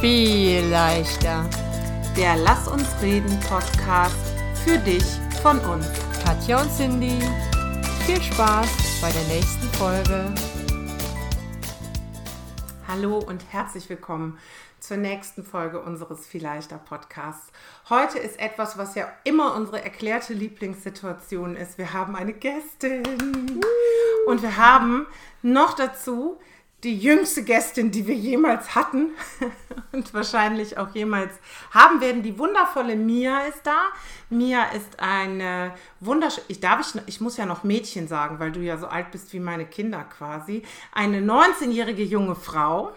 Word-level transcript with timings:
Viel 0.00 0.64
leichter. 0.66 1.50
Der 2.16 2.36
Lass 2.36 2.68
uns 2.68 2.86
reden 3.02 3.36
Podcast 3.40 4.14
für 4.64 4.78
dich 4.78 5.02
von 5.42 5.58
uns. 5.58 5.88
Katja 6.24 6.62
und 6.62 6.70
Cindy. 6.70 7.18
Viel 8.06 8.22
Spaß 8.22 9.00
bei 9.02 9.10
der 9.10 9.24
nächsten 9.24 9.66
Folge. 9.76 10.32
Hallo 12.86 13.18
und 13.18 13.42
herzlich 13.50 13.88
willkommen 13.88 14.38
zur 14.78 14.98
nächsten 14.98 15.42
Folge 15.42 15.80
unseres 15.82 16.28
Vielleichter 16.28 16.78
Podcasts. 16.78 17.50
Heute 17.90 18.20
ist 18.20 18.38
etwas, 18.38 18.78
was 18.78 18.94
ja 18.94 19.08
immer 19.24 19.56
unsere 19.56 19.82
erklärte 19.82 20.32
Lieblingssituation 20.32 21.56
ist. 21.56 21.76
Wir 21.76 21.92
haben 21.92 22.14
eine 22.14 22.34
Gästin 22.34 23.02
und 24.28 24.42
wir 24.42 24.56
haben 24.58 25.08
noch 25.42 25.74
dazu 25.74 26.38
die 26.84 26.96
jüngste 26.96 27.42
Gästin, 27.42 27.90
die 27.90 28.06
wir 28.06 28.14
jemals 28.14 28.76
hatten 28.76 29.10
und 29.92 30.14
wahrscheinlich 30.14 30.78
auch 30.78 30.94
jemals 30.94 31.32
haben 31.72 32.00
werden. 32.00 32.22
Die 32.22 32.38
wundervolle 32.38 32.94
Mia 32.94 33.40
ist 33.46 33.62
da. 33.64 33.78
Mia 34.30 34.64
ist 34.66 35.00
eine 35.00 35.74
wunderschöne, 35.98 36.44
ich 36.48 36.60
darf 36.60 36.80
ich, 36.80 37.02
ich 37.06 37.20
muss 37.20 37.36
ja 37.36 37.46
noch 37.46 37.64
Mädchen 37.64 38.06
sagen, 38.06 38.38
weil 38.38 38.52
du 38.52 38.60
ja 38.60 38.76
so 38.76 38.86
alt 38.86 39.10
bist 39.10 39.32
wie 39.32 39.40
meine 39.40 39.66
Kinder 39.66 40.04
quasi. 40.04 40.62
Eine 40.92 41.20
19-jährige 41.20 42.04
junge 42.04 42.36
Frau 42.36 42.92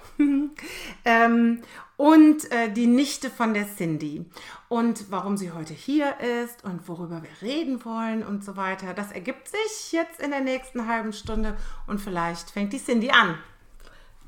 ähm, 1.05 1.63
und 1.97 2.51
äh, 2.51 2.71
die 2.71 2.87
Nichte 2.87 3.31
von 3.31 3.55
der 3.55 3.67
Cindy. 3.75 4.25
Und 4.69 5.09
warum 5.09 5.37
sie 5.37 5.51
heute 5.51 5.73
hier 5.73 6.19
ist 6.19 6.63
und 6.63 6.87
worüber 6.87 7.23
wir 7.23 7.47
reden 7.47 7.83
wollen 7.83 8.23
und 8.23 8.45
so 8.45 8.55
weiter, 8.55 8.93
das 8.93 9.11
ergibt 9.11 9.47
sich 9.47 9.91
jetzt 9.91 10.19
in 10.19 10.29
der 10.29 10.41
nächsten 10.41 10.87
halben 10.87 11.13
Stunde 11.13 11.57
und 11.87 11.99
vielleicht 11.99 12.51
fängt 12.51 12.73
die 12.73 12.83
Cindy 12.83 13.09
an. 13.09 13.37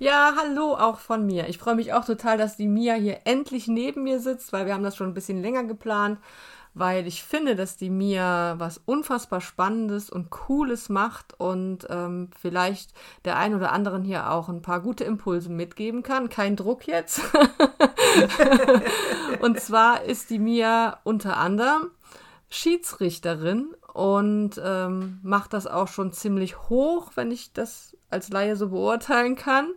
Ja, 0.04 0.34
hallo 0.38 0.76
auch 0.76 1.00
von 1.00 1.26
mir. 1.26 1.48
Ich 1.48 1.58
freue 1.58 1.76
mich 1.76 1.94
auch 1.94 2.04
total, 2.04 2.38
dass 2.38 2.58
die 2.58 2.68
Mia 2.68 2.96
hier 2.96 3.22
endlich 3.24 3.70
neben 3.70 4.04
mir 4.04 4.20
sitzt, 4.20 4.52
weil 4.52 4.66
wir 4.66 4.74
haben 4.74 4.84
das 4.84 4.98
schon 4.98 5.08
ein 5.08 5.14
bisschen 5.14 5.42
länger 5.42 5.64
geplant, 5.64 6.20
weil 6.74 7.08
ich 7.08 7.24
finde, 7.24 7.56
dass 7.56 7.78
die 7.78 7.90
Mia 7.90 8.56
was 8.58 8.82
unfassbar 8.84 9.40
Spannendes 9.40 10.10
und 10.10 10.30
Cooles 10.30 10.90
macht 10.90 11.40
und 11.40 11.88
ähm, 11.90 12.32
vielleicht 12.38 12.92
der 13.24 13.38
ein 13.38 13.56
oder 13.56 13.72
anderen 13.72 14.04
hier 14.04 14.30
auch 14.30 14.50
ein 14.50 14.62
paar 14.62 14.82
gute 14.82 15.06
Impulse 15.06 15.50
mitgeben 15.50 16.04
kann. 16.04 16.28
Kein 16.28 16.58
Druck 16.58 16.86
jetzt. 16.86 17.22
und 19.40 19.58
zwar 19.62 20.04
ist 20.04 20.30
die 20.32 20.40
Mia 20.40 21.00
unter 21.06 21.38
anderem 21.38 21.92
Schiedsrichterin 22.50 23.74
und 23.94 24.62
ähm, 24.62 25.22
macht 25.24 25.54
das 25.54 25.66
auch 25.66 25.88
schon 25.88 26.12
ziemlich 26.12 26.60
hoch, 26.68 27.12
wenn 27.16 27.32
ich 27.32 27.54
das 27.54 27.96
als 28.14 28.30
Laie 28.30 28.56
so 28.56 28.70
beurteilen 28.70 29.36
kann. 29.36 29.72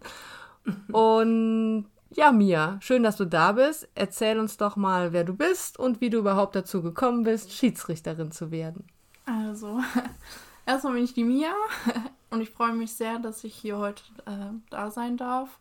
Und 0.92 1.86
ja, 2.10 2.32
Mia, 2.32 2.78
schön, 2.80 3.02
dass 3.02 3.16
du 3.16 3.24
da 3.24 3.52
bist. 3.52 3.88
Erzähl 3.94 4.38
uns 4.38 4.56
doch 4.56 4.76
mal, 4.76 5.12
wer 5.12 5.24
du 5.24 5.34
bist 5.34 5.78
und 5.78 6.00
wie 6.00 6.10
du 6.10 6.18
überhaupt 6.18 6.54
dazu 6.54 6.82
gekommen 6.82 7.24
bist, 7.24 7.52
Schiedsrichterin 7.52 8.30
zu 8.30 8.50
werden. 8.50 8.84
Also, 9.24 9.80
erstmal 10.66 10.94
bin 10.94 11.04
ich 11.04 11.14
die 11.14 11.24
Mia 11.24 11.52
und 12.30 12.40
ich 12.40 12.50
freue 12.50 12.72
mich 12.72 12.92
sehr, 12.92 13.18
dass 13.18 13.44
ich 13.44 13.54
hier 13.54 13.78
heute 13.78 14.02
äh, 14.26 14.54
da 14.70 14.90
sein 14.90 15.16
darf 15.16 15.58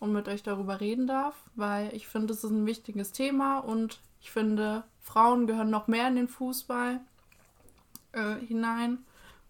und 0.00 0.12
mit 0.12 0.28
euch 0.28 0.42
darüber 0.42 0.80
reden 0.80 1.06
darf, 1.06 1.34
weil 1.54 1.94
ich 1.94 2.08
finde, 2.08 2.32
es 2.32 2.42
ist 2.42 2.50
ein 2.50 2.66
wichtiges 2.66 3.12
Thema 3.12 3.58
und 3.58 4.00
ich 4.20 4.30
finde, 4.30 4.84
Frauen 5.00 5.46
gehören 5.46 5.70
noch 5.70 5.88
mehr 5.88 6.08
in 6.08 6.16
den 6.16 6.28
Fußball 6.28 7.00
äh, 8.12 8.34
hinein. 8.46 8.98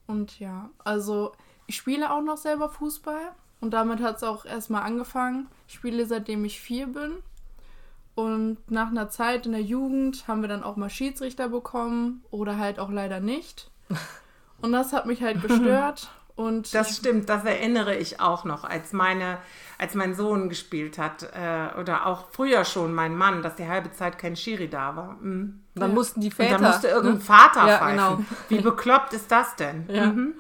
Und 0.07 0.41
ja, 0.41 0.71
also 0.83 1.33
ich 1.73 1.79
spiele 1.79 2.13
auch 2.13 2.21
noch 2.21 2.37
selber 2.37 2.69
Fußball 2.69 3.33
und 3.63 3.71
damit 3.71 4.03
hat 4.03 4.17
es 4.17 4.23
auch 4.23 4.45
erstmal 4.45 4.83
angefangen. 4.83 5.49
Ich 5.67 5.73
spiele 5.73 6.05
seitdem 6.05 6.45
ich 6.45 6.61
vier 6.61 6.87
bin. 6.87 7.13
Und 8.15 8.59
nach 8.71 8.89
einer 8.89 9.09
Zeit 9.09 9.47
in 9.47 9.53
der 9.53 9.63
Jugend 9.63 10.29
haben 10.29 10.43
wir 10.43 10.51
dann 10.51 10.65
auch 10.65 10.77
mal 10.77 10.91
Schiedsrichter 10.91 11.49
bekommen 11.49 12.25
oder 12.31 12.59
halt 12.59 12.79
auch 12.79 12.91
leider 12.91 13.21
nicht. 13.21 13.71
Und 14.61 14.73
das 14.73 14.93
hat 14.93 15.07
mich 15.07 15.23
halt 15.23 15.41
gestört. 15.41 16.11
Und 16.37 16.75
das 16.75 16.99
stimmt, 16.99 17.31
das 17.31 17.45
erinnere 17.45 17.97
ich 17.97 18.21
auch 18.21 18.45
noch, 18.45 18.65
als 18.65 18.93
meine, 18.93 19.39
als 19.79 19.95
mein 19.95 20.15
Sohn 20.15 20.51
gespielt 20.51 20.99
hat 20.99 21.23
äh, 21.23 21.79
oder 21.81 22.05
auch 22.05 22.27
früher 22.33 22.67
schon 22.67 22.93
mein 22.93 23.17
Mann, 23.17 23.43
dass 23.43 23.55
die 23.55 23.67
halbe 23.67 23.93
Zeit 23.93 24.19
kein 24.19 24.37
Schiri 24.37 24.69
da 24.69 24.95
war. 24.95 25.17
Mhm. 25.21 25.63
Dann 25.75 25.91
ja. 25.91 25.95
mussten 25.95 26.21
die 26.21 26.31
Väter. 26.31 26.57
Und 26.57 26.63
dann 26.63 26.71
musste 26.71 26.89
irgendein 26.89 27.21
Vater 27.23 27.67
ja, 27.67 27.79
pfeifen. 27.79 27.97
Genau. 27.97 28.19
Wie 28.51 28.61
bekloppt 28.61 29.15
ist 29.15 29.33
das 29.33 29.57
denn? 29.57 29.89
Ja. 29.89 30.07
Mhm. 30.09 30.35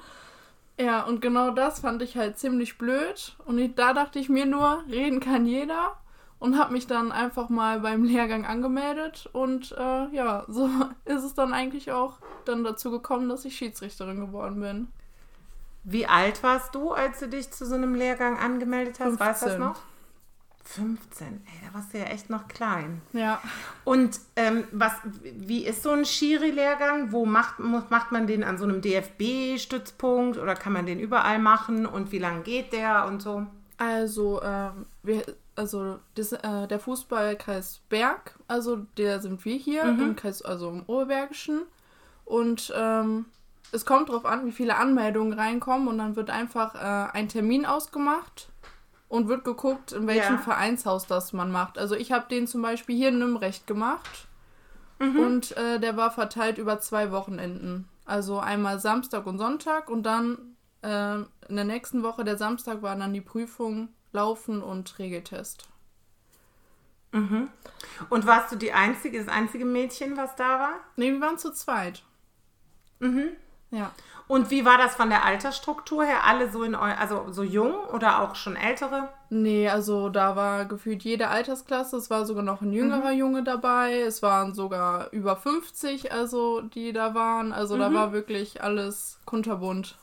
Ja, 0.82 1.02
und 1.02 1.20
genau 1.20 1.50
das 1.50 1.80
fand 1.80 2.02
ich 2.02 2.16
halt 2.16 2.38
ziemlich 2.38 2.76
blöd. 2.76 3.36
Und 3.44 3.58
ich, 3.58 3.74
da 3.74 3.92
dachte 3.92 4.18
ich 4.18 4.28
mir 4.28 4.46
nur, 4.46 4.82
reden 4.90 5.20
kann 5.20 5.46
jeder. 5.46 5.96
Und 6.38 6.58
habe 6.58 6.72
mich 6.72 6.88
dann 6.88 7.12
einfach 7.12 7.48
mal 7.48 7.80
beim 7.80 8.02
Lehrgang 8.02 8.44
angemeldet. 8.44 9.28
Und 9.32 9.72
äh, 9.72 10.08
ja, 10.08 10.44
so 10.48 10.68
ist 11.04 11.22
es 11.22 11.34
dann 11.34 11.52
eigentlich 11.52 11.92
auch 11.92 12.18
dann 12.44 12.64
dazu 12.64 12.90
gekommen, 12.90 13.28
dass 13.28 13.44
ich 13.44 13.56
Schiedsrichterin 13.56 14.20
geworden 14.20 14.60
bin. 14.60 14.88
Wie 15.84 16.06
alt 16.06 16.42
warst 16.42 16.74
du, 16.74 16.92
als 16.92 17.20
du 17.20 17.28
dich 17.28 17.50
zu 17.50 17.64
so 17.64 17.74
einem 17.74 17.94
Lehrgang 17.94 18.38
angemeldet 18.38 18.98
hast? 19.00 19.18
15. 19.18 19.20
Weißt 19.20 19.42
du 19.42 19.46
das 19.46 19.58
noch? 19.58 19.80
15, 20.64 21.26
ey, 21.26 21.66
da 21.66 21.74
warst 21.74 21.92
du 21.92 21.98
ja 21.98 22.04
echt 22.04 22.30
noch 22.30 22.48
klein. 22.48 23.02
Ja. 23.12 23.40
Und 23.84 24.20
ähm, 24.36 24.64
was, 24.72 24.92
wie 25.22 25.64
ist 25.66 25.82
so 25.82 25.90
ein 25.90 26.04
Schiri-Lehrgang? 26.04 27.12
Wo 27.12 27.26
macht, 27.26 27.58
macht 27.58 28.12
man 28.12 28.26
den 28.26 28.44
an 28.44 28.58
so 28.58 28.64
einem 28.64 28.80
DFB-Stützpunkt 28.80 30.38
oder 30.38 30.54
kann 30.54 30.72
man 30.72 30.86
den 30.86 31.00
überall 31.00 31.38
machen 31.38 31.86
und 31.86 32.12
wie 32.12 32.18
lange 32.18 32.42
geht 32.42 32.72
der 32.72 33.06
und 33.06 33.20
so? 33.20 33.46
Also, 33.76 34.40
ähm, 34.42 34.86
wir, 35.02 35.24
also 35.56 35.98
das, 36.14 36.32
äh, 36.32 36.68
der 36.68 36.78
Fußballkreis 36.78 37.80
Berg, 37.88 38.38
also 38.48 38.76
der 38.96 39.20
sind 39.20 39.44
wir 39.44 39.56
hier 39.56 39.84
mhm. 39.84 40.02
im 40.02 40.16
Kreis, 40.16 40.42
also 40.42 40.70
im 40.70 40.84
Oberbergischen. 40.86 41.62
Und 42.24 42.72
ähm, 42.76 43.26
es 43.72 43.84
kommt 43.84 44.08
darauf 44.08 44.24
an, 44.24 44.46
wie 44.46 44.52
viele 44.52 44.76
Anmeldungen 44.76 45.32
reinkommen 45.32 45.88
und 45.88 45.98
dann 45.98 46.16
wird 46.16 46.30
einfach 46.30 46.74
äh, 46.74 47.12
ein 47.12 47.28
Termin 47.28 47.66
ausgemacht 47.66 48.48
und 49.12 49.28
wird 49.28 49.44
geguckt, 49.44 49.92
in 49.92 50.06
welchem 50.06 50.36
ja. 50.36 50.38
Vereinshaus 50.38 51.06
das 51.06 51.34
man 51.34 51.52
macht. 51.52 51.76
Also 51.76 51.94
ich 51.94 52.12
habe 52.12 52.28
den 52.30 52.46
zum 52.46 52.62
Beispiel 52.62 52.96
hier 52.96 53.08
in 53.08 53.18
Nürnberg 53.18 53.66
gemacht 53.66 54.26
mhm. 54.98 55.18
und 55.18 55.56
äh, 55.58 55.78
der 55.78 55.98
war 55.98 56.10
verteilt 56.10 56.56
über 56.56 56.80
zwei 56.80 57.12
Wochenenden. 57.12 57.86
Also 58.06 58.38
einmal 58.38 58.80
Samstag 58.80 59.26
und 59.26 59.36
Sonntag 59.36 59.90
und 59.90 60.04
dann 60.04 60.56
äh, 60.80 61.16
in 61.16 61.56
der 61.56 61.66
nächsten 61.66 62.02
Woche, 62.02 62.24
der 62.24 62.38
Samstag, 62.38 62.80
war 62.80 62.96
dann 62.96 63.12
die 63.12 63.20
Prüfung, 63.20 63.90
Laufen 64.12 64.62
und 64.62 64.98
Regeltest. 64.98 65.68
Mhm. 67.12 67.50
Und 68.08 68.24
warst 68.24 68.50
du 68.50 68.56
die 68.56 68.72
einzige, 68.72 69.18
das 69.18 69.28
einzige 69.28 69.66
Mädchen, 69.66 70.16
was 70.16 70.36
da 70.36 70.58
war? 70.58 70.80
Nee, 70.96 71.12
wir 71.12 71.20
waren 71.20 71.36
zu 71.36 71.52
zweit. 71.52 72.02
Mhm. 72.98 73.32
Ja. 73.72 73.90
Und 74.28 74.50
wie 74.50 74.64
war 74.64 74.78
das 74.78 74.94
von 74.94 75.10
der 75.10 75.24
Altersstruktur 75.24 76.04
her? 76.04 76.24
Alle 76.24 76.50
so 76.50 76.62
in 76.62 76.74
eu 76.74 76.78
also 76.78 77.26
so 77.30 77.42
jung 77.42 77.74
oder 77.92 78.22
auch 78.22 78.34
schon 78.34 78.56
ältere? 78.56 79.08
Nee, 79.30 79.68
also 79.68 80.08
da 80.08 80.36
war 80.36 80.64
gefühlt 80.64 81.02
jede 81.02 81.28
Altersklasse. 81.28 81.96
Es 81.96 82.08
war 82.08 82.24
sogar 82.24 82.44
noch 82.44 82.62
ein 82.62 82.72
jüngerer 82.72 83.12
mhm. 83.12 83.18
Junge 83.18 83.42
dabei. 83.42 84.00
Es 84.00 84.22
waren 84.22 84.54
sogar 84.54 85.10
über 85.12 85.36
50, 85.36 86.12
also 86.12 86.60
die 86.60 86.92
da 86.92 87.14
waren. 87.14 87.52
Also 87.52 87.74
mhm. 87.74 87.80
da 87.80 87.92
war 87.92 88.12
wirklich 88.12 88.62
alles 88.62 89.18
kunterbunt. 89.24 89.98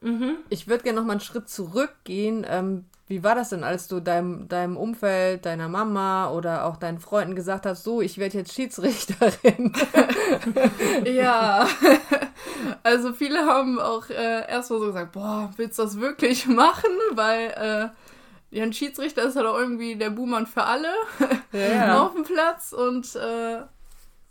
Mhm. 0.00 0.36
Ich 0.48 0.68
würde 0.68 0.84
gerne 0.84 1.00
noch 1.00 1.06
mal 1.06 1.14
einen 1.14 1.20
Schritt 1.20 1.48
zurückgehen. 1.48 2.46
Ähm, 2.48 2.86
wie 3.08 3.22
war 3.22 3.36
das 3.36 3.50
denn, 3.50 3.62
als 3.62 3.86
du 3.86 4.00
deinem, 4.00 4.48
deinem 4.48 4.76
Umfeld, 4.76 5.46
deiner 5.46 5.68
Mama 5.68 6.30
oder 6.30 6.64
auch 6.64 6.76
deinen 6.76 6.98
Freunden 6.98 7.36
gesagt 7.36 7.64
hast, 7.64 7.84
so, 7.84 8.00
ich 8.00 8.18
werde 8.18 8.38
jetzt 8.38 8.52
Schiedsrichterin? 8.52 9.72
ja, 11.04 11.68
also 12.82 13.12
viele 13.12 13.46
haben 13.46 13.78
auch 13.78 14.10
äh, 14.10 14.48
erstmal 14.48 14.80
so 14.80 14.86
gesagt, 14.86 15.12
boah, 15.12 15.52
willst 15.56 15.78
du 15.78 15.84
das 15.84 16.00
wirklich 16.00 16.48
machen? 16.48 16.90
Weil 17.14 17.50
äh, 17.50 17.88
ja, 18.56 18.62
ein 18.64 18.72
Schiedsrichter 18.72 19.22
ist 19.22 19.36
halt 19.36 19.46
auch 19.46 19.58
irgendwie 19.58 19.96
der 19.96 20.10
Buhmann 20.10 20.46
für 20.46 20.64
alle 20.64 20.88
ja. 21.52 22.02
auf 22.06 22.12
dem 22.14 22.24
Platz 22.24 22.72
und 22.72 23.14
äh, 23.14 23.60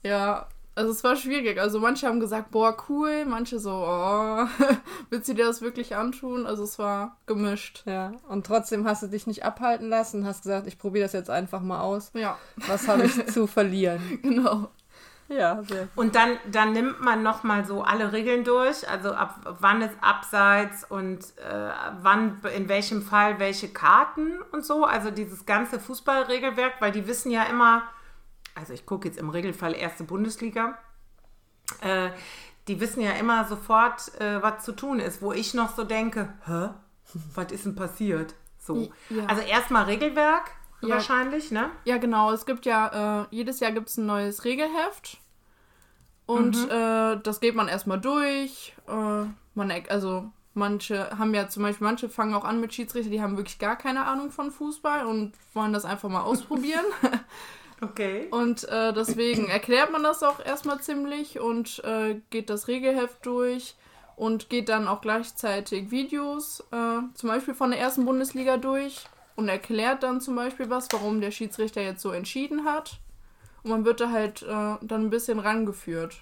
ja, 0.04 0.48
also 0.76 0.92
es 0.92 1.04
war 1.04 1.16
schwierig. 1.16 1.60
Also 1.60 1.80
manche 1.80 2.08
haben 2.08 2.20
gesagt, 2.20 2.52
boah, 2.52 2.76
cool, 2.90 3.26
manche 3.26 3.60
so, 3.60 3.72
oh, 3.72 4.46
willst 5.10 5.30
du 5.30 5.34
dir 5.34 5.46
das 5.46 5.62
wirklich 5.62 5.96
antun? 5.96 6.46
Also 6.46 6.64
es 6.64 6.78
war 6.78 7.18
gemischt. 7.26 7.84
Ja, 7.86 8.14
und 8.28 8.46
trotzdem 8.46 8.86
hast 8.86 9.02
du 9.02 9.08
dich 9.08 9.26
nicht 9.26 9.46
abhalten 9.46 9.90
lassen, 9.90 10.26
hast 10.26 10.44
gesagt, 10.44 10.68
ich 10.68 10.78
probiere 10.78 11.06
das 11.06 11.14
jetzt 11.14 11.30
einfach 11.30 11.62
mal 11.62 11.80
aus. 11.80 12.12
Ja. 12.14 12.38
Was 12.68 12.88
habe 12.88 13.06
ich 13.06 13.26
zu 13.32 13.48
verlieren? 13.48 14.20
Genau. 14.22 14.70
Ja, 15.28 15.64
sehr. 15.64 15.88
Und 15.96 16.16
dann, 16.16 16.38
dann 16.52 16.74
nimmt 16.74 17.02
man 17.02 17.24
nochmal 17.24 17.66
so 17.66 17.82
alle 17.82 18.12
Regeln 18.12 18.44
durch, 18.44 18.88
also 18.88 19.12
ab 19.12 19.56
wann 19.60 19.82
ist 19.82 19.96
abseits 20.02 20.84
und 20.84 21.20
äh, 21.38 21.70
wann, 22.02 22.42
in 22.56 22.70
welchem 22.70 23.02
Fall 23.02 23.40
welche 23.40 23.70
Karten 23.70 24.34
und 24.52 24.64
so. 24.64 24.86
Also 24.86 25.10
dieses 25.10 25.48
ganze 25.48 25.80
Fußballregelwerk, 25.80 26.74
weil 26.80 26.92
die 26.92 27.08
wissen 27.08 27.32
ja 27.32 27.44
immer, 27.44 27.84
also 28.56 28.74
ich 28.74 28.86
gucke 28.86 29.08
jetzt 29.08 29.20
im 29.20 29.30
Regelfall 29.30 29.76
erste 29.76 30.04
Bundesliga, 30.04 30.78
äh, 31.82 32.10
die 32.68 32.80
wissen 32.80 33.02
ja 33.02 33.12
immer 33.12 33.46
sofort, 33.46 34.20
äh, 34.20 34.42
was 34.42 34.64
zu 34.66 34.72
tun 34.72 35.00
ist, 35.00 35.22
wo 35.22 35.32
ich 35.32 35.54
noch 35.54 35.76
so 35.76 35.84
denke, 35.84 36.34
hä, 36.48 36.70
was 37.36 37.52
ist 37.52 37.66
denn 37.66 37.76
passiert? 37.76 38.34
So. 38.58 38.90
Ja. 39.10 39.26
Also 39.28 39.44
erstmal 39.44 39.84
Regelwerk, 39.86 40.50
Ja. 40.82 40.96
wahrscheinlich, 40.96 41.52
ne? 41.52 41.70
Ja, 41.84 41.98
genau. 41.98 42.32
Es 42.32 42.46
gibt 42.48 42.66
ja, 42.66 43.22
äh, 43.24 43.28
jedes 43.30 43.60
Jahr 43.60 43.72
gibt 43.72 43.90
es 43.90 43.98
ein 43.98 44.08
neues 44.08 44.44
Regelheft. 44.44 45.20
Und 46.26 46.56
äh, 46.72 47.18
das 47.22 47.40
geht 47.40 47.54
man 47.54 47.68
erstmal 47.68 48.02
durch. 48.02 48.74
Äh, 48.88 48.92
man, 49.54 49.72
erk- 49.72 49.90
also 49.90 50.32
manche 50.56 51.12
haben 51.20 51.36
ja 51.36 51.48
zum 51.50 51.62
Beispiel, 51.62 51.86
manche 51.86 52.10
fangen 52.10 52.34
auch 52.34 52.46
an 52.46 52.60
mit 52.60 52.74
Schiedsrichter, 52.74 53.12
die 53.12 53.22
haben 53.22 53.38
wirklich 53.38 53.60
gar 53.60 53.76
keine 53.76 54.06
Ahnung 54.08 54.32
von 54.32 54.50
Fußball 54.50 55.06
und 55.06 55.34
wollen 55.54 55.72
das 55.74 55.86
einfach 55.86 56.10
mal 56.10 56.22
ausprobieren. 56.24 56.86
Okay. 57.82 58.28
Und 58.32 58.64
äh, 58.70 58.94
deswegen 58.94 59.48
erklärt 59.48 59.92
man 59.92 60.04
das 60.04 60.24
auch 60.24 60.44
erstmal 60.44 60.80
ziemlich 60.80 61.40
und 61.40 61.84
äh, 61.84 62.22
geht 62.30 62.50
das 62.50 62.68
Regelheft 62.68 63.26
durch 63.26 63.76
und 64.16 64.50
geht 64.50 64.70
dann 64.70 64.88
auch 64.88 65.02
gleichzeitig 65.02 65.92
Videos, 65.92 66.62
äh, 66.72 67.00
zum 67.14 67.30
Beispiel 67.30 67.54
von 67.54 67.72
der 67.72 67.80
ersten 67.80 68.06
Bundesliga 68.06 68.58
durch 68.58 69.06
und 69.36 69.50
erklärt 69.50 70.04
dann 70.04 70.22
zum 70.22 70.36
Beispiel 70.36 70.70
was, 70.70 70.88
warum 70.92 71.20
der 71.20 71.32
Schiedsrichter 71.32 71.82
jetzt 71.82 72.02
so 72.02 72.12
entschieden 72.12 72.64
hat. 72.64 73.00
Und 73.64 73.72
man 73.72 73.86
wird 73.86 74.00
da 74.00 74.12
halt 74.12 74.44
äh, 74.44 74.46
dann 74.46 75.06
ein 75.06 75.10
bisschen 75.10 75.40
rangeführt. 75.40 76.22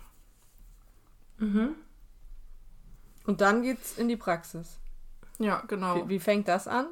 Und 3.26 3.42
dann 3.42 3.62
geht's 3.62 3.98
in 3.98 4.08
die 4.08 4.18
Praxis. 4.18 4.80
Ja, 5.40 5.64
genau. 5.68 5.96
Wie, 5.96 6.10
wie 6.10 6.20
fängt 6.20 6.48
das 6.48 6.68
an? 6.68 6.88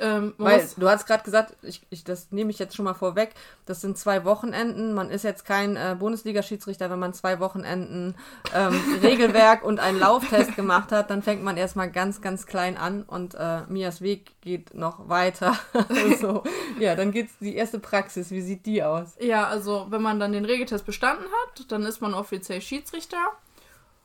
Ähm, 0.00 0.34
Weil 0.38 0.66
du 0.76 0.88
hast 0.88 1.06
gerade 1.06 1.22
gesagt, 1.22 1.54
ich, 1.62 1.82
ich, 1.90 2.04
das 2.04 2.32
nehme 2.32 2.50
ich 2.50 2.58
jetzt 2.58 2.74
schon 2.74 2.84
mal 2.84 2.94
vorweg, 2.94 3.34
das 3.66 3.80
sind 3.80 3.98
zwei 3.98 4.24
Wochenenden. 4.24 4.94
Man 4.94 5.10
ist 5.10 5.24
jetzt 5.24 5.44
kein 5.44 5.76
äh, 5.76 5.94
Bundesliga-Schiedsrichter, 5.98 6.90
wenn 6.90 6.98
man 6.98 7.12
zwei 7.12 7.38
Wochenenden 7.38 8.14
ähm, 8.54 8.80
Regelwerk 9.02 9.62
und 9.62 9.78
einen 9.78 9.98
Lauftest 9.98 10.56
gemacht 10.56 10.90
hat, 10.90 11.10
dann 11.10 11.22
fängt 11.22 11.42
man 11.42 11.56
erstmal 11.56 11.90
ganz, 11.90 12.22
ganz 12.22 12.46
klein 12.46 12.76
an 12.78 13.02
und 13.02 13.34
äh, 13.34 13.62
Mias 13.68 14.00
Weg 14.00 14.40
geht 14.40 14.74
noch 14.74 15.08
weiter. 15.08 15.56
so, 16.20 16.44
ja, 16.78 16.94
dann 16.96 17.12
geht's 17.12 17.34
die 17.40 17.54
erste 17.54 17.78
Praxis. 17.78 18.30
Wie 18.30 18.40
sieht 18.40 18.64
die 18.64 18.82
aus? 18.82 19.16
Ja, 19.20 19.46
also 19.46 19.86
wenn 19.90 20.02
man 20.02 20.18
dann 20.18 20.32
den 20.32 20.46
Regeltest 20.46 20.86
bestanden 20.86 21.26
hat, 21.26 21.70
dann 21.70 21.82
ist 21.82 22.00
man 22.00 22.14
offiziell 22.14 22.62
Schiedsrichter 22.62 23.32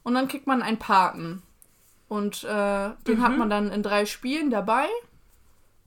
und 0.03 0.13
dann 0.13 0.27
kriegt 0.27 0.45
man 0.45 0.61
einen 0.61 0.77
Paten. 0.77 1.41
Und 2.07 2.43
äh, 2.43 2.89
den 3.07 3.21
hat 3.21 3.37
man 3.37 3.49
dann 3.49 3.71
in 3.71 3.81
drei 3.81 4.05
Spielen 4.05 4.51
dabei. 4.51 4.85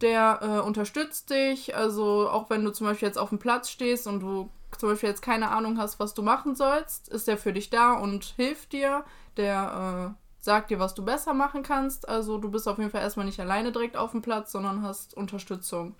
Der 0.00 0.38
äh, 0.42 0.66
unterstützt 0.66 1.30
dich, 1.30 1.76
also 1.76 2.28
auch 2.30 2.50
wenn 2.50 2.64
du 2.64 2.72
zum 2.72 2.86
Beispiel 2.86 3.08
jetzt 3.08 3.18
auf 3.18 3.30
dem 3.30 3.38
Platz 3.38 3.68
stehst 3.68 4.06
und 4.06 4.20
du 4.20 4.50
zum 4.76 4.90
Beispiel 4.90 5.08
jetzt 5.08 5.22
keine 5.22 5.50
Ahnung 5.50 5.78
hast, 5.78 5.98
was 5.98 6.14
du 6.14 6.22
machen 6.22 6.54
sollst, 6.54 7.08
ist 7.08 7.26
der 7.26 7.38
für 7.38 7.52
dich 7.52 7.70
da 7.70 7.94
und 7.94 8.24
hilft 8.36 8.72
dir. 8.72 9.04
Der 9.36 10.14
äh, 10.14 10.28
sagt 10.40 10.70
dir, 10.70 10.78
was 10.78 10.94
du 10.94 11.04
besser 11.04 11.34
machen 11.34 11.62
kannst. 11.62 12.08
Also 12.08 12.38
du 12.38 12.50
bist 12.50 12.68
auf 12.68 12.78
jeden 12.78 12.90
Fall 12.90 13.02
erstmal 13.02 13.26
nicht 13.26 13.40
alleine 13.40 13.72
direkt 13.72 13.96
auf 13.96 14.12
dem 14.12 14.22
Platz, 14.22 14.52
sondern 14.52 14.82
hast 14.82 15.14
Unterstützung. 15.14 15.94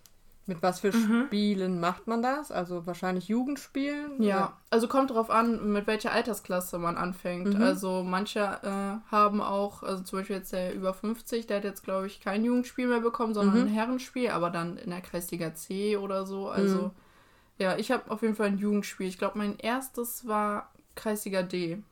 Mit 0.48 0.62
was 0.62 0.80
für 0.80 0.92
Spielen 0.94 1.78
macht 1.78 2.06
man 2.06 2.22
das? 2.22 2.50
Also 2.50 2.86
wahrscheinlich 2.86 3.28
Jugendspielen? 3.28 4.22
Ja, 4.22 4.56
also 4.70 4.88
kommt 4.88 5.10
drauf 5.10 5.28
an, 5.28 5.72
mit 5.74 5.86
welcher 5.86 6.10
Altersklasse 6.10 6.78
man 6.78 6.96
anfängt. 6.96 7.54
Mhm. 7.54 7.60
Also 7.60 8.02
manche 8.02 8.40
äh, 8.40 9.10
haben 9.12 9.42
auch, 9.42 9.82
also 9.82 10.02
zum 10.02 10.20
Beispiel 10.20 10.36
jetzt 10.36 10.52
der 10.54 10.74
über 10.74 10.94
50, 10.94 11.46
der 11.46 11.58
hat 11.58 11.64
jetzt, 11.64 11.84
glaube 11.84 12.06
ich, 12.06 12.20
kein 12.22 12.46
Jugendspiel 12.46 12.86
mehr 12.88 13.00
bekommen, 13.00 13.34
sondern 13.34 13.56
Mhm. 13.56 13.66
ein 13.66 13.68
Herrenspiel, 13.68 14.30
aber 14.30 14.48
dann 14.48 14.78
in 14.78 14.88
der 14.88 15.02
Kreisliga 15.02 15.54
C 15.54 15.98
oder 15.98 16.24
so. 16.24 16.48
Also 16.48 16.78
Mhm. 16.78 16.90
ja, 17.58 17.76
ich 17.76 17.90
habe 17.90 18.10
auf 18.10 18.22
jeden 18.22 18.34
Fall 18.34 18.46
ein 18.46 18.58
Jugendspiel. 18.58 19.06
Ich 19.06 19.18
glaube, 19.18 19.36
mein 19.36 19.58
erstes 19.58 20.26
war 20.26 20.72
Kreisliga 20.94 21.42
D. 21.42 21.82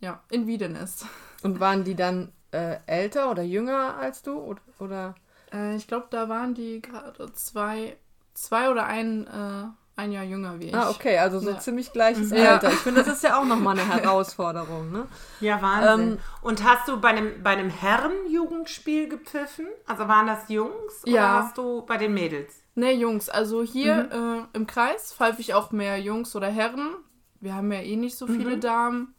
Ja, 0.00 0.22
in 0.30 0.46
Wiedenest. 0.46 1.06
Und 1.42 1.58
waren 1.58 1.82
die 1.82 1.96
dann 1.96 2.30
äh, 2.52 2.76
älter 2.86 3.32
oder 3.32 3.42
jünger 3.42 3.96
als 3.96 4.22
du? 4.22 4.38
Oder, 4.38 4.60
oder? 4.78 5.14
Äh, 5.56 5.76
ich 5.76 5.86
glaube, 5.86 6.06
da 6.10 6.28
waren 6.28 6.54
die 6.54 6.82
gerade 6.82 7.32
zwei, 7.32 7.96
zwei 8.34 8.70
oder 8.70 8.86
ein, 8.86 9.26
äh, 9.26 10.00
ein 10.00 10.12
Jahr 10.12 10.24
jünger 10.24 10.60
wie 10.60 10.66
ich. 10.66 10.74
Ah, 10.74 10.90
okay, 10.90 11.18
also 11.18 11.40
so 11.40 11.50
Ja. 11.50 11.58
ziemlich 11.58 11.92
gleiches 11.92 12.30
Ja. 12.30 12.54
Alter. 12.54 12.72
Ich 12.72 12.78
finde, 12.80 13.02
das 13.02 13.14
ist 13.14 13.22
ja 13.24 13.40
auch 13.40 13.46
nochmal 13.46 13.78
eine 13.78 13.88
Herausforderung, 13.88 14.92
ne? 14.92 15.06
Ja, 15.40 15.60
Wahnsinn. 15.62 16.12
Ähm, 16.12 16.18
und 16.42 16.64
hast 16.64 16.88
du 16.88 17.00
bei 17.00 17.08
einem, 17.08 17.42
bei 17.42 17.50
einem 17.50 17.70
Herrenjugendspiel 17.70 19.08
gepfiffen? 19.08 19.66
Also 19.86 20.08
waren 20.08 20.26
das 20.26 20.48
Jungs 20.48 21.02
oder 21.04 21.12
Ja. 21.12 21.34
hast 21.34 21.56
du 21.58 21.82
bei 21.86 21.96
den 21.96 22.12
Mädels? 22.14 22.54
Nee, 22.74 22.92
Jungs, 22.92 23.28
also 23.30 23.62
hier 23.62 24.48
äh, 24.52 24.56
im 24.56 24.66
Kreis 24.66 25.12
pfeife 25.14 25.40
ich 25.40 25.54
auch 25.54 25.72
mehr 25.72 25.98
Jungs 25.98 26.36
oder 26.36 26.48
Herren. 26.48 26.96
Wir 27.40 27.54
haben 27.54 27.72
ja 27.72 27.80
eh 27.80 27.96
nicht 27.96 28.16
so 28.18 28.26
viele 28.26 28.58
Damen. 28.58 29.14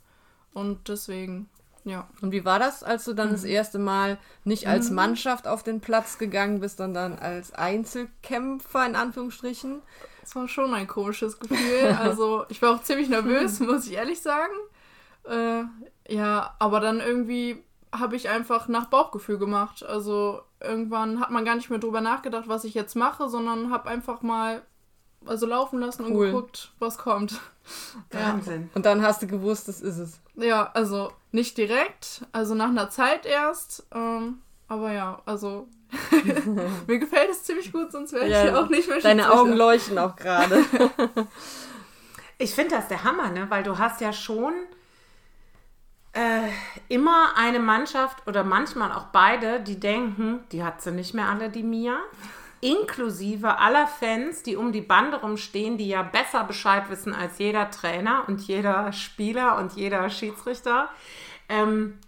Und 0.53 0.89
deswegen, 0.89 1.49
ja. 1.87 2.07
Und 2.21 2.31
wie 2.31 2.45
war 2.45 2.59
das, 2.59 2.83
als 2.83 3.05
du 3.05 3.13
dann 3.13 3.31
das 3.31 3.43
erste 3.43 3.79
Mal 3.79 4.17
nicht 4.43 4.67
als 4.67 4.89
Mannschaft 4.91 5.47
auf 5.47 5.63
den 5.63 5.79
Platz 5.79 6.17
gegangen 6.17 6.59
bist, 6.59 6.77
sondern 6.77 7.17
als 7.17 7.53
Einzelkämpfer 7.53 8.85
in 8.85 8.95
Anführungsstrichen? 8.95 9.81
Es 10.23 10.35
war 10.35 10.47
schon 10.47 10.73
ein 10.73 10.87
komisches 10.87 11.39
Gefühl. 11.39 11.95
Also 11.99 12.45
ich 12.49 12.61
war 12.61 12.75
auch 12.75 12.83
ziemlich 12.83 13.09
nervös, 13.09 13.59
muss 13.59 13.87
ich 13.87 13.93
ehrlich 13.93 14.21
sagen. 14.21 14.53
Äh, 15.23 15.63
ja, 16.13 16.55
aber 16.59 16.79
dann 16.79 16.99
irgendwie 16.99 17.63
habe 17.93 18.15
ich 18.15 18.29
einfach 18.29 18.67
nach 18.67 18.87
Bauchgefühl 18.87 19.37
gemacht. 19.37 19.83
Also 19.83 20.41
irgendwann 20.61 21.19
hat 21.19 21.31
man 21.31 21.45
gar 21.45 21.55
nicht 21.55 21.69
mehr 21.69 21.79
drüber 21.79 22.01
nachgedacht, 22.01 22.47
was 22.47 22.65
ich 22.65 22.73
jetzt 22.73 22.95
mache, 22.95 23.29
sondern 23.29 23.71
habe 23.71 23.89
einfach 23.89 24.21
mal 24.21 24.61
also 25.25 25.45
laufen 25.45 25.79
lassen 25.79 26.05
und 26.05 26.13
Cool. 26.13 26.27
geguckt, 26.27 26.71
was 26.79 26.97
kommt. 26.97 27.39
Ja. 28.13 28.19
Wahnsinn. 28.33 28.69
Und 28.73 28.85
dann 28.85 29.01
hast 29.01 29.21
du 29.21 29.27
gewusst, 29.27 29.67
das 29.67 29.81
ist 29.81 29.97
es. 29.97 30.19
Ja, 30.35 30.69
also 30.73 31.11
nicht 31.31 31.57
direkt, 31.57 32.25
also 32.31 32.55
nach 32.55 32.69
einer 32.69 32.89
Zeit 32.89 33.25
erst. 33.25 33.85
Ähm, 33.93 34.39
aber 34.67 34.91
ja, 34.91 35.21
also 35.25 35.67
mir 36.87 36.99
gefällt 36.99 37.29
es 37.31 37.43
ziemlich 37.43 37.71
gut, 37.71 37.91
sonst 37.91 38.11
wäre 38.13 38.25
ich 38.25 38.31
Ja, 38.33 38.45
ja 38.45 38.59
auch 38.59 38.69
nicht 38.69 38.87
mehr 38.89 38.99
Deine. 38.99 39.31
Augen 39.31 39.53
leuchten 39.53 39.97
auch 39.97 40.15
gerade. 40.15 40.63
Ich 42.39 42.53
finde 42.53 42.75
das 42.75 42.87
der 42.87 43.03
Hammer, 43.03 43.29
ne? 43.31 43.49
Weil 43.49 43.63
du 43.63 43.79
hast 43.79 43.99
ja 43.99 44.13
schon 44.13 44.53
äh, 46.13 46.47
immer 46.87 47.35
eine 47.35 47.59
Mannschaft 47.59 48.27
oder 48.27 48.43
manchmal 48.43 48.91
auch 48.91 49.05
beide, 49.05 49.59
die 49.61 49.79
denken, 49.79 50.41
die 50.51 50.63
hat 50.63 50.81
sie 50.81 50.91
nicht 50.91 51.15
mehr 51.15 51.27
alle, 51.29 51.49
die 51.49 51.63
Mia. 51.63 51.97
Inklusive 52.61 53.59
aller 53.59 53.87
Fans, 53.87 54.43
die 54.43 54.55
um 54.55 54.71
die 54.71 54.81
Bande 54.81 55.17
rumstehen, 55.21 55.77
die 55.77 55.87
ja 55.87 56.03
besser 56.03 56.43
Bescheid 56.43 56.89
wissen 56.89 57.13
als 57.13 57.37
jeder 57.37 57.69
Trainer 57.69 58.23
und 58.27 58.41
jeder 58.41 58.91
Spieler 58.91 59.57
und 59.57 59.73
jeder 59.73 60.09
Schiedsrichter. 60.09 60.89
Ähm, 61.49 61.99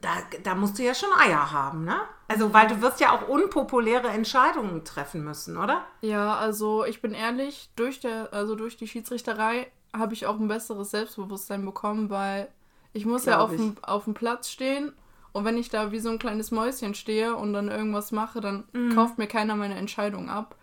da, 0.00 0.08
da 0.42 0.54
musst 0.54 0.78
du 0.78 0.82
ja 0.82 0.94
schon 0.94 1.10
Eier 1.18 1.52
haben, 1.52 1.84
ne? 1.84 2.00
Also, 2.26 2.52
weil 2.54 2.66
du 2.66 2.80
wirst 2.80 3.00
ja 3.00 3.12
auch 3.12 3.28
unpopuläre 3.28 4.08
Entscheidungen 4.08 4.84
treffen 4.84 5.22
müssen, 5.22 5.56
oder? 5.56 5.84
Ja, 6.00 6.36
also 6.36 6.84
ich 6.84 7.02
bin 7.02 7.12
ehrlich, 7.12 7.70
durch 7.76 8.00
der, 8.00 8.32
also 8.32 8.54
durch 8.54 8.76
die 8.76 8.88
Schiedsrichterei 8.88 9.70
habe 9.94 10.14
ich 10.14 10.26
auch 10.26 10.40
ein 10.40 10.48
besseres 10.48 10.90
Selbstbewusstsein 10.90 11.64
bekommen, 11.64 12.10
weil 12.10 12.48
ich 12.92 13.06
muss 13.06 13.26
ja 13.26 13.36
Glaub 13.36 13.48
auf 13.48 13.52
ich. 13.52 13.60
dem, 13.60 13.76
auf 13.82 14.04
dem 14.04 14.14
Platz 14.14 14.48
stehen 14.48 14.92
und 15.34 15.44
wenn 15.44 15.58
ich 15.58 15.68
da 15.68 15.92
wie 15.92 15.98
so 15.98 16.08
ein 16.08 16.18
kleines 16.18 16.50
Mäuschen 16.50 16.94
stehe 16.94 17.36
und 17.36 17.52
dann 17.52 17.68
irgendwas 17.68 18.10
mache, 18.12 18.40
dann 18.40 18.64
kauft 18.94 19.18
mir 19.18 19.26
keiner 19.26 19.54
meine 19.56 19.74
Entscheidung 19.74 20.30
ab. 20.30 20.56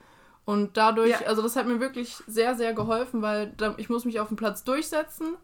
Und 0.46 0.76
dadurch, 0.78 1.12
Ja. 1.12 1.28
also 1.28 1.44
das 1.44 1.56
hat 1.56 1.68
mir 1.68 1.80
wirklich 1.80 2.16
sehr, 2.26 2.56
sehr 2.56 2.74
geholfen, 2.74 3.22
weil 3.22 3.54
da, 3.58 3.76
ich 3.78 3.90
muss 3.90 4.06
mich 4.06 4.20
auf 4.20 4.30
dem 4.30 4.38
Platz 4.38 4.64
durchsetzen 4.64 5.36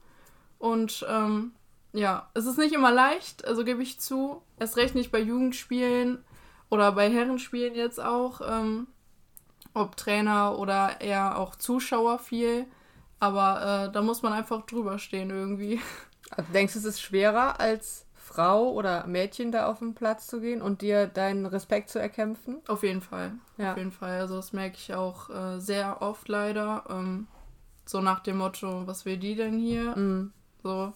und 0.58 1.06
ähm, 1.08 1.52
ja, 1.94 2.30
es 2.34 2.46
ist 2.48 2.58
nicht 2.58 2.74
immer 2.74 2.92
leicht, 2.92 3.46
also 3.46 3.64
gebe 3.64 3.84
ich 3.84 4.00
zu. 4.00 4.42
Erst 4.60 4.78
recht 4.78 4.96
nicht 4.96 5.12
bei 5.12 5.20
Jugendspielen 5.20 6.24
oder 6.70 6.92
bei 6.94 7.10
Herrenspielen 7.12 7.76
jetzt 7.76 8.00
auch. 8.00 8.42
Ähm, 8.44 8.88
ob 9.74 9.96
Trainer 9.96 10.58
oder 10.58 11.02
eher 11.02 11.38
auch 11.38 11.56
Zuschauer 11.56 12.18
viel. 12.18 12.66
Aber 13.20 13.88
äh, 13.88 13.92
da 13.92 14.02
muss 14.02 14.24
man 14.24 14.34
einfach 14.34 14.66
drüber 14.66 14.98
stehen 15.00 15.30
irgendwie. 15.30 15.80
Also 16.32 16.52
denkst 16.52 16.74
du, 16.74 16.80
es 16.80 16.86
ist 16.86 17.00
schwerer 17.02 17.60
als 17.62 18.06
Frau 18.38 18.72
oder 18.72 19.08
Mädchen 19.08 19.52
da 19.52 19.66
auf 19.66 19.80
den 19.80 19.96
Platz 19.96 20.28
zu 20.28 20.40
gehen 20.40 20.62
und 20.62 20.84
dir 20.84 21.08
deinen 21.08 21.48
Respekt 21.48 21.90
zu 21.90 21.98
erkämpfen? 21.98 22.58
Auf 22.68 22.84
jeden 22.84 23.02
Fall. 23.02 23.32
Ja. 23.58 23.72
Auf 23.72 23.78
jeden 23.78 23.92
Fall. 23.92 24.20
Also 24.20 24.36
das 24.36 24.54
merke 24.54 24.78
ich 24.78 24.94
auch 24.94 25.32
äh, 25.32 25.60
sehr 25.60 26.04
oft 26.04 26.28
leider. 26.30 26.84
Ähm, 26.88 27.26
so 27.88 28.00
nach 28.00 28.20
dem 28.20 28.38
Motto, 28.38 28.86
was 28.86 29.06
will 29.06 29.18
die 29.18 29.34
denn 29.34 29.58
hier? 29.58 29.98
Mhm. 29.98 30.34
So. 30.62 30.94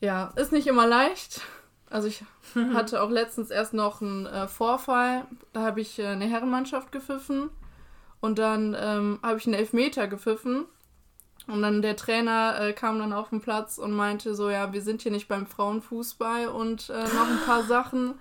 Ja, 0.00 0.34
ist 0.36 0.52
nicht 0.52 0.66
immer 0.66 0.86
leicht. 0.86 1.40
Also 1.88 2.08
ich 2.08 2.22
hatte 2.74 3.02
auch 3.02 3.10
letztens 3.10 3.50
erst 3.50 3.72
noch 3.72 4.02
einen 4.02 4.26
äh, 4.26 4.48
Vorfall. 4.48 5.24
Da 5.54 5.62
habe 5.62 5.80
ich 5.80 5.98
äh, 5.98 6.08
eine 6.08 6.26
Herrenmannschaft 6.26 6.92
gepfiffen 6.92 7.48
und 8.20 8.38
dann 8.38 8.76
ähm, 8.78 9.18
habe 9.22 9.38
ich 9.38 9.46
einen 9.46 9.54
Elfmeter 9.54 10.08
gepfiffen. 10.08 10.66
Und 11.48 11.60
dann 11.62 11.82
der 11.82 11.96
Trainer 11.96 12.60
äh, 12.60 12.72
kam 12.72 12.98
dann 12.98 13.12
auf 13.12 13.30
den 13.30 13.40
Platz 13.40 13.78
und 13.78 13.92
meinte 13.92 14.34
so, 14.34 14.48
ja, 14.50 14.72
wir 14.72 14.80
sind 14.82 15.02
hier 15.02 15.10
nicht 15.12 15.26
beim 15.28 15.46
Frauenfußball 15.46 16.46
und 16.48 16.88
äh, 16.90 17.02
noch 17.04 17.28
ein 17.28 17.40
paar 17.44 17.62
Sachen. 17.64 18.14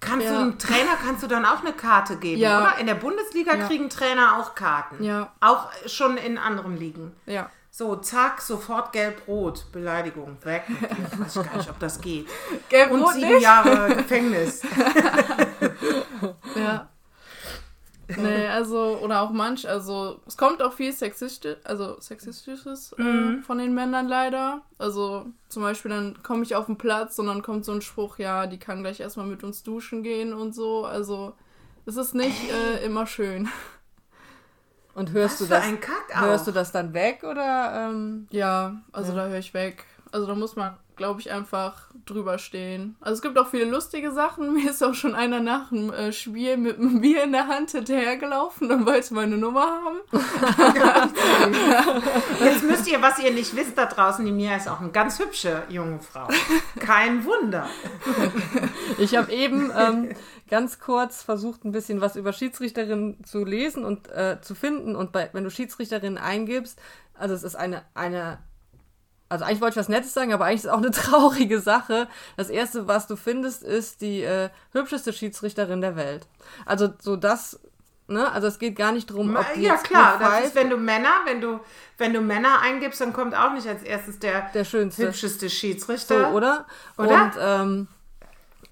Kannst 0.00 0.26
Ja. 0.26 0.32
du 0.34 0.38
einem 0.38 0.58
Trainer 0.58 0.96
kannst 1.04 1.24
du 1.24 1.26
dann 1.26 1.44
auch 1.44 1.60
eine 1.60 1.72
Karte 1.72 2.16
geben, 2.16 2.40
Ja. 2.40 2.60
oder? 2.60 2.78
In 2.78 2.86
der 2.86 2.94
Bundesliga 2.94 3.56
Ja. 3.56 3.66
kriegen 3.66 3.90
Trainer 3.90 4.38
auch 4.38 4.54
Karten. 4.54 5.02
Ja, 5.02 5.32
Auch 5.40 5.66
schon 5.86 6.16
in 6.16 6.38
anderen 6.38 6.76
Ligen. 6.76 7.12
ja. 7.26 7.50
So, 7.70 7.94
zack, 7.96 8.40
sofort 8.40 8.92
gelb-rot. 8.92 9.66
Beleidigung. 9.70 10.36
Weg 10.42 10.62
dir. 10.66 10.88
Weiß 11.20 11.36
ich 11.36 11.44
gar 11.44 11.56
nicht, 11.58 11.70
ob 11.70 11.78
das 11.78 12.00
geht. 12.00 12.26
Gelb 12.68 12.90
Und 12.90 13.08
sieben 13.12 13.28
nicht? 13.34 13.42
Jahre 13.42 13.94
Gefängnis. 13.94 14.62
Ja. 16.56 16.88
Nee, 18.16 18.46
also, 18.48 18.98
oder 19.02 19.20
auch 19.22 19.30
manch, 19.30 19.68
also 19.68 20.20
es 20.26 20.36
kommt 20.36 20.62
auch 20.62 20.72
viel 20.72 20.92
sexistisch, 20.92 21.56
also 21.64 22.00
sexistisches 22.00 22.92
äh, 22.98 23.02
Mhm. 23.02 23.42
von 23.42 23.58
den 23.58 23.74
Männern 23.74 24.08
leider. 24.08 24.62
Also 24.78 25.26
zum 25.48 25.62
Beispiel 25.62 25.90
dann 25.90 26.22
komme 26.22 26.42
ich 26.42 26.54
auf 26.56 26.66
den 26.66 26.78
Platz 26.78 27.18
und 27.18 27.26
dann 27.26 27.42
kommt 27.42 27.64
so 27.64 27.72
ein 27.72 27.82
Spruch, 27.82 28.18
ja, 28.18 28.46
die 28.46 28.58
kann 28.58 28.82
gleich 28.82 29.00
erstmal 29.00 29.26
mit 29.26 29.44
uns 29.44 29.62
duschen 29.62 30.02
gehen 30.02 30.32
und 30.32 30.54
so. 30.54 30.84
Also 30.86 31.34
es 31.86 31.96
ist 31.96 32.14
nicht 32.14 32.50
äh, 32.50 32.84
immer 32.84 33.06
schön. 33.06 33.48
Und 34.94 35.12
hörst 35.12 35.40
Was 35.40 35.48
du 35.48 35.54
das? 35.54 35.64
ein 35.64 35.80
Kack 35.80 36.16
auch. 36.16 36.20
Hörst 36.22 36.46
du 36.46 36.52
das 36.52 36.72
dann 36.72 36.92
weg 36.94 37.22
oder? 37.22 37.88
Ähm, 37.90 38.26
Ja, 38.30 38.82
also 38.92 39.14
da 39.14 39.28
höre 39.28 39.38
ich 39.38 39.54
weg. 39.54 39.84
Also 40.10 40.26
da 40.26 40.34
muss 40.34 40.56
man, 40.56 40.76
glaube 40.98 41.20
ich, 41.20 41.32
einfach 41.32 41.88
drüber 42.04 42.38
stehen. 42.38 42.96
Also 43.00 43.14
es 43.14 43.22
gibt 43.22 43.38
auch 43.38 43.48
viele 43.48 43.64
lustige 43.64 44.12
Sachen. 44.12 44.52
Mir 44.58 44.70
ist 44.70 44.82
auch 44.84 44.94
schon 44.94 45.14
einer 45.14 45.40
nach 45.40 45.70
dem 45.70 45.90
äh, 45.92 46.12
Spiel 46.12 46.58
mit 46.58 46.78
einem 46.78 47.00
Bier 47.00 47.24
in 47.24 47.32
der 47.32 47.46
Hand 47.46 47.70
hinterhergelaufen 47.70 48.70
und 48.70 48.84
wollte 48.84 49.14
meine 49.14 49.38
Nummer 49.38 49.62
haben. 49.62 49.98
Jetzt 52.44 52.64
müsst 52.64 52.86
ihr, 52.88 53.00
was 53.00 53.18
ihr 53.18 53.32
nicht 53.32 53.56
wisst 53.56 53.78
da 53.78 53.86
draußen, 53.86 54.24
die 54.26 54.32
Mia 54.32 54.56
ist 54.56 54.68
auch 54.68 54.80
eine 54.80 54.90
ganz 54.90 55.18
hübsche 55.18 55.62
junge 55.70 56.00
Frau. 56.00 56.28
Kein 56.78 57.24
Wunder. 57.24 57.66
Ich 58.98 59.16
habe 59.16 59.30
eben 59.30 59.70
ähm, 59.76 60.08
ganz 60.48 60.80
kurz 60.80 61.22
versucht, 61.22 61.64
ein 61.64 61.70
bisschen 61.70 62.00
was 62.00 62.16
über 62.16 62.32
Schiedsrichterinnen 62.32 63.22
zu 63.24 63.44
lesen 63.44 63.84
und 63.84 64.08
äh, 64.08 64.40
zu 64.40 64.54
finden. 64.56 64.96
Und 64.96 65.12
bei, 65.12 65.30
wenn 65.32 65.44
du 65.44 65.50
Schiedsrichterinnen 65.50 66.18
eingibst, 66.18 66.80
also 67.14 67.34
es 67.34 67.42
ist 67.42 67.54
eine, 67.54 67.82
eine, 67.94 68.38
also 69.28 69.44
eigentlich 69.44 69.60
wollte 69.60 69.74
ich 69.74 69.80
was 69.80 69.88
Nettes 69.88 70.14
sagen, 70.14 70.32
aber 70.32 70.46
eigentlich 70.46 70.60
ist 70.60 70.64
es 70.66 70.70
auch 70.70 70.78
eine 70.78 70.90
traurige 70.92 71.60
Sache. 71.60 72.08
Das 72.36 72.48
erste, 72.50 72.88
was 72.88 73.06
du 73.06 73.16
findest, 73.16 73.62
ist 73.62 74.00
die 74.00 74.22
äh, 74.22 74.48
hübscheste 74.72 75.12
Schiedsrichterin 75.12 75.80
der 75.80 75.96
Welt. 75.96 76.26
Also 76.64 76.88
so 77.00 77.16
das, 77.16 77.60
ne, 78.06 78.30
also 78.32 78.46
es 78.46 78.58
geht 78.58 78.76
gar 78.76 78.92
nicht 78.92 79.10
darum, 79.10 79.36
ob 79.36 79.46
die 79.54 79.62
ja 79.62 79.76
klar, 79.76 80.18
das 80.18 80.46
ist, 80.46 80.54
wenn 80.54 80.70
du 80.70 80.76
Männer, 80.78 81.10
wenn 81.26 81.40
du, 81.40 81.60
wenn 81.98 82.14
du 82.14 82.20
Männer 82.20 82.60
eingibst, 82.62 83.00
dann 83.00 83.12
kommt 83.12 83.34
auch 83.36 83.52
nicht 83.52 83.68
als 83.68 83.82
erstes 83.82 84.18
der, 84.18 84.50
der 84.54 84.64
schönste. 84.64 85.08
hübscheste 85.08 85.48
So, 85.48 85.54
Schiedsrichter. 85.54 86.32
oder? 86.32 86.66
Oder? 86.96 87.24
Und, 87.24 87.32
ähm, 87.40 87.88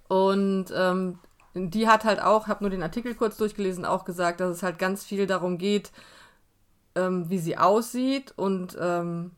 und 0.09 0.67
ähm, 0.75 1.19
die 1.55 1.89
hat 1.89 2.05
halt 2.05 2.21
auch, 2.23 2.49
habe 2.49 2.65
nur 2.65 2.71
den 2.71 2.83
Artikel 2.83 3.15
kurz 3.15 3.37
durchgelesen, 3.37 3.85
auch 3.85 4.05
gesagt, 4.05 4.41
dass 4.41 4.51
es 4.57 4.63
halt 4.63 4.79
ganz 4.79 5.05
viel 5.05 5.27
darum 5.27 5.59
geht, 5.59 5.91
ähm, 6.95 7.29
wie 7.29 7.39
sie 7.39 7.59
aussieht 7.59 8.33
und 8.37 8.77
ähm, 8.81 9.33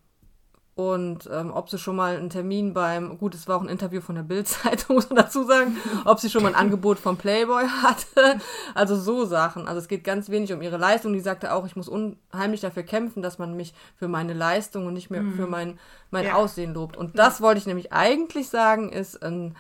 und 0.79 1.29
ähm, 1.33 1.51
ob 1.53 1.69
sie 1.69 1.77
schon 1.77 1.97
mal 1.97 2.17
einen 2.17 2.31
Termin 2.31 2.73
beim, 2.73 3.19
gut, 3.19 3.35
es 3.35 3.49
war 3.49 3.57
auch 3.57 3.63
ein 3.63 3.69
Interview 3.69 4.01
von 4.01 4.15
der 4.15 4.23
Bild-Zeitung, 4.23 4.95
muss 4.95 5.11
man 5.11 5.17
dazu 5.17 5.43
sagen, 5.43 5.77
ob 6.05 6.21
sie 6.21 6.31
schon 6.31 6.45
mal 6.45 6.51
ein 6.51 6.55
Angebot 6.55 7.01
vom 7.01 7.17
Playboy 7.17 7.65
hatte. 7.83 8.41
Also 8.77 8.95
so 8.95 9.25
Sachen. 9.25 9.67
Also 9.67 9.81
es 9.81 9.89
geht 9.89 10.05
ganz 10.05 10.29
wenig 10.29 10.53
um 10.53 10.63
ihre 10.63 10.77
Leistung. 10.77 11.15
Die 11.15 11.19
sagte 11.19 11.53
auch, 11.53 11.67
ich 11.67 11.75
muss 11.75 11.89
unheimlich 11.89 12.61
dafür 12.61 12.85
kämpfen, 12.85 13.25
dass 13.25 13.41
man 13.41 13.57
mich 13.57 13.75
für 13.97 14.07
meine 14.07 14.35
Leistung 14.35 14.87
und 14.87 14.95
nicht 14.95 15.11
mehr 15.11 15.25
für 15.35 15.49
mein, 15.49 15.81
mein 16.13 16.27
Ja. 16.27 16.35
Aussehen 16.35 16.75
lobt. 16.75 16.97
Und 16.97 17.19
das 17.19 17.41
wollte 17.41 17.59
ich 17.59 17.67
nämlich 17.67 17.93
eigentlich 17.93 18.49
sagen, 18.49 18.93
ist 18.93 19.21
ein 19.21 19.57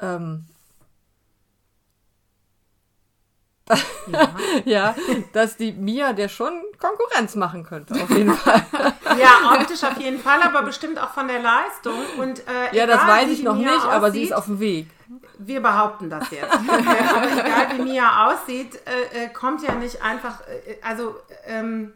ähm, 0.00 0.46
ja, 4.66 4.94
dass 5.32 5.56
die 5.56 5.72
Mia 5.72 6.12
der 6.12 6.28
schon 6.28 6.52
Konkurrenz 6.78 7.34
machen 7.34 7.64
könnte, 7.64 7.94
auf 7.94 8.10
jeden 8.10 8.34
Fall. 8.34 8.62
Ja, 9.18 9.54
optisch 9.54 9.82
auf 9.84 9.98
jeden 9.98 10.20
Fall, 10.20 10.42
aber 10.42 10.62
bestimmt 10.62 10.98
auch 10.98 11.10
von 11.10 11.28
der 11.28 11.40
Leistung. 11.40 11.98
Und, 12.18 12.40
äh, 12.40 12.76
Ja, 12.76 12.86
das 12.86 13.06
weiß 13.06 13.30
ich 13.30 13.42
noch 13.42 13.56
Mia 13.56 13.72
nicht, 13.72 13.84
aber 13.84 14.10
sie 14.10 14.18
aussieht, 14.18 14.30
ist 14.30 14.32
auf 14.36 14.44
dem 14.46 14.60
Weg. 14.60 14.88
Wir 15.38 15.60
behaupten 15.62 16.10
das 16.10 16.30
jetzt. 16.30 16.52
Ja, 16.52 17.16
aber 17.16 17.32
egal 17.32 17.78
wie 17.78 17.82
Mia 17.82 18.26
aussieht, 18.28 18.78
äh, 18.84 19.24
äh, 19.24 19.28
kommt 19.28 19.62
ja 19.62 19.74
nicht 19.74 20.02
einfach, 20.02 20.40
äh, 20.42 20.76
also 20.82 21.14
ähm, 21.46 21.94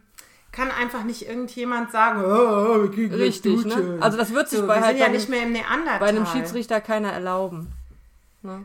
kann 0.52 0.70
einfach 0.70 1.04
nicht 1.04 1.28
irgendjemand 1.28 1.92
sagen, 1.92 2.24
oh, 2.24 2.88
gleich 2.88 3.12
Richtig, 3.12 3.64
ne? 3.66 3.98
Also 4.00 4.16
das 4.16 4.32
wird 4.32 4.48
sich 4.48 4.60
so, 4.60 4.66
bei 4.66 4.80
halt 4.80 4.98
ja 4.98 5.08
nicht 5.08 5.28
mehr 5.28 5.42
im 5.42 5.52
Neandertal. 5.52 6.00
bei 6.00 6.08
einem 6.08 6.26
Schiedsrichter 6.26 6.80
keiner 6.80 7.12
erlauben. 7.12 7.72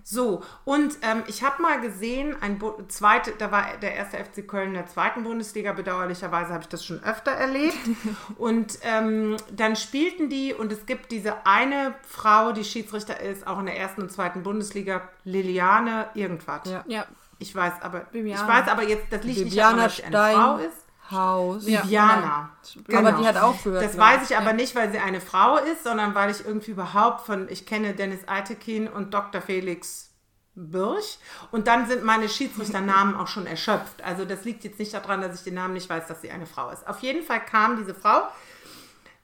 So, 0.04 0.44
und 0.66 0.98
ähm, 1.02 1.24
ich 1.28 1.44
habe 1.44 1.62
mal 1.62 1.82
gesehen, 1.82 2.36
ein 2.42 2.62
zweite, 2.90 3.32
da 3.32 3.52
war 3.52 3.78
der 3.82 3.96
erste 3.96 4.18
FC 4.18 4.48
Köln 4.48 4.70
in 4.70 4.74
der 4.76 4.88
zweiten 4.88 5.24
Bundesliga, 5.24 5.74
bedauerlicherweise 5.74 6.54
habe 6.54 6.62
ich 6.62 6.70
das 6.70 6.86
schon 6.86 7.04
öfter 7.04 7.32
erlebt. 7.32 7.78
und 8.38 8.78
ähm, 8.84 9.38
dann 9.52 9.76
spielten 9.76 10.30
die 10.30 10.54
und 10.54 10.72
es 10.72 10.86
gibt 10.86 11.12
diese 11.12 11.46
eine 11.46 11.96
Frau, 12.08 12.52
die 12.52 12.64
Schiedsrichter 12.64 13.20
ist, 13.20 13.48
auch 13.48 13.60
in 13.60 13.66
der 13.66 13.78
ersten 13.78 14.04
und 14.04 14.12
zweiten 14.12 14.44
Bundesliga, 14.44 15.10
Liliane 15.24 16.08
irgendwas. 16.14 16.70
Ja. 16.70 16.84
Ja, 16.88 17.06
Ich 17.40 17.56
weiß 17.56 17.74
aber, 17.82 18.06
Viviana. 18.12 18.42
ich 18.42 18.48
weiß 18.48 18.68
aber 18.70 18.84
jetzt, 18.84 19.08
das 19.12 19.24
liegt 19.24 19.40
nicht 19.40 19.52
Viviana 19.52 19.72
daran, 19.72 19.86
dass 19.86 19.96
sie 19.96 20.04
eine 20.04 20.36
Frau 20.36 20.58
ist. 20.58 20.83
Ja. 21.10 21.84
Viviana. 21.84 22.50
Aber 22.88 23.12
Genau. 23.12 23.22
die 23.22 23.28
hat 23.28 23.38
aufgehört. 23.38 23.84
Das 23.84 23.94
glaub 23.94 24.08
weiß 24.08 24.30
ich 24.30 24.38
aber 24.38 24.54
nicht, 24.54 24.76
weil 24.76 24.92
sie 24.92 25.00
eine 25.00 25.22
Frau 25.22 25.58
ist, 25.58 25.84
sondern 25.84 26.16
weil 26.16 26.32
ich 26.32 26.46
irgendwie 26.46 26.72
überhaupt 26.72 27.26
von, 27.26 27.48
ich 27.50 27.66
kenne 27.66 27.94
Dennis 27.94 28.28
Eitekin 28.28 28.88
und 28.88 29.14
Dr. 29.14 29.42
Felix 29.42 30.10
Birch 30.56 31.18
und 31.52 31.68
dann 31.68 31.88
sind 31.88 32.04
meine 32.04 32.30
Schiedsrichternamen 32.30 33.16
auch 33.16 33.28
schon 33.28 33.48
erschöpft. 33.48 34.04
Also 34.04 34.24
das 34.24 34.46
liegt 34.46 34.64
jetzt 34.64 34.78
nicht 34.80 34.94
daran, 34.94 35.22
dass 35.22 35.36
ich 35.40 35.44
den 35.44 35.56
Namen 35.56 35.74
nicht 35.74 35.90
weiß, 35.90 36.08
dass 36.08 36.22
sie 36.22 36.30
eine 36.32 36.46
Frau 36.46 36.70
ist. 36.70 36.88
Auf 36.88 37.00
jeden 37.00 37.24
Fall 37.24 37.44
kam 37.44 37.78
diese 37.78 37.96
Frau, 37.96 38.28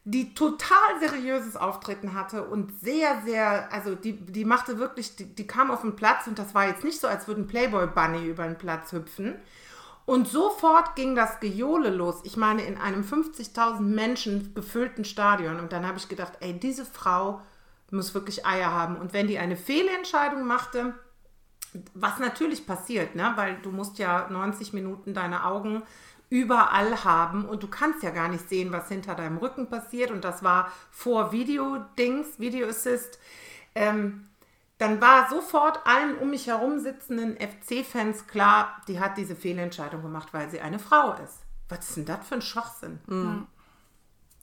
die 0.06 0.34
total 0.34 1.00
seriöses 1.00 1.56
Auftreten 1.56 2.16
hatte 2.16 2.44
und 2.44 2.80
sehr, 2.82 3.22
sehr, 3.26 3.72
also 3.72 3.94
die, 3.94 4.14
die 4.14 4.44
machte 4.44 4.80
wirklich, 4.80 5.16
die, 5.18 5.26
die 5.26 5.46
kam 5.46 5.70
auf 5.70 5.82
den 5.82 5.96
Platz 5.96 6.26
und 6.26 6.40
das 6.40 6.56
war 6.56 6.68
jetzt 6.68 6.84
nicht 6.84 7.00
so, 7.00 7.08
als 7.08 7.28
würde 7.28 7.42
ein 7.42 7.48
Playboy 7.48 7.86
Bunny 7.88 8.26
über 8.26 8.46
den 8.46 8.58
Platz 8.58 8.92
hüpfen. 8.92 9.36
Und 10.10 10.28
sofort 10.28 10.96
ging 10.96 11.14
das 11.14 11.40
Gejohle 11.40 11.92
los. 11.92 12.22
Ich 12.24 12.36
meine, 12.36 12.64
in 12.64 12.80
einem 12.80 13.04
50.000 13.04 13.82
Menschen 13.82 14.56
gefüllten 14.56 15.06
Stadion. 15.06 15.60
Und 15.60 15.72
dann 15.72 15.88
habe 15.88 16.00
ich 16.00 16.10
gedacht, 16.10 16.34
ey, 16.40 16.60
diese 16.60 16.84
Frau 16.84 17.42
muss 17.92 18.16
wirklich 18.16 18.44
Eier 18.44 18.72
haben. 18.72 18.96
Und 18.96 19.14
wenn 19.14 19.28
die 19.28 19.38
eine 19.38 19.56
Fehlentscheidung 19.56 20.48
machte, 20.48 20.96
was 21.94 22.18
natürlich 22.18 22.66
passiert, 22.66 23.14
ne? 23.14 23.34
weil 23.36 23.58
du 23.62 23.70
musst 23.70 24.00
ja 24.00 24.28
90 24.32 24.74
Minuten 24.74 25.14
deine 25.14 25.46
Augen 25.46 25.84
überall 26.32 27.04
haben 27.04 27.46
und 27.46 27.62
du 27.62 27.68
kannst 27.68 28.02
ja 28.02 28.10
gar 28.10 28.30
nicht 28.30 28.50
sehen, 28.50 28.72
was 28.72 28.88
hinter 28.88 29.14
deinem 29.14 29.38
Rücken 29.38 29.70
passiert. 29.70 30.10
Und 30.10 30.24
das 30.24 30.42
war 30.42 30.72
vor 30.90 31.32
Video-Dings, 31.32 32.40
Video 32.40 32.68
Assist. 32.68 33.20
Ähm, 33.76 34.29
dann 34.80 35.00
war 35.02 35.30
sofort 35.30 35.86
allen 35.86 36.18
um 36.18 36.32
mich 36.32 36.48
herum 36.48 36.80
sitzenden 36.80 37.38
FC-Fans 37.38 38.26
klar, 38.28 38.82
die 38.88 39.00
hat 39.00 39.18
diese 39.18 39.36
Fehlentscheidung 39.36 40.02
gemacht, 40.02 40.30
weil 40.32 40.50
sie 40.50 40.62
eine 40.62 40.80
Frau 40.80 41.14
ist. 41.24 41.42
Was 41.68 41.90
ist 41.90 41.98
denn 41.98 42.06
das 42.06 42.28
für 42.28 42.36
ein 42.36 42.42
Schwachsinn? 42.42 43.00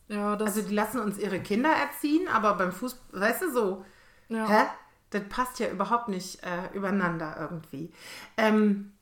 ja, 0.08 0.36
das 0.36 0.56
Also 0.56 0.68
die 0.68 0.74
lassen 0.74 1.00
uns 1.00 1.18
ihre 1.18 1.40
Kinder 1.40 1.70
erziehen, 1.70 2.28
aber 2.28 2.54
beim 2.54 2.70
Fußball, 2.70 3.20
weißt 3.20 3.42
du 3.42 3.50
so, 3.50 3.84
Ja. 4.28 4.46
hä? 4.48 4.66
Das 5.10 5.22
passt 5.28 5.58
ja 5.58 5.68
überhaupt 5.68 6.08
nicht 6.08 6.42
äh, 6.44 6.68
übereinander 6.74 7.36
irgendwie. 7.40 7.92
Ähm, 8.36 8.92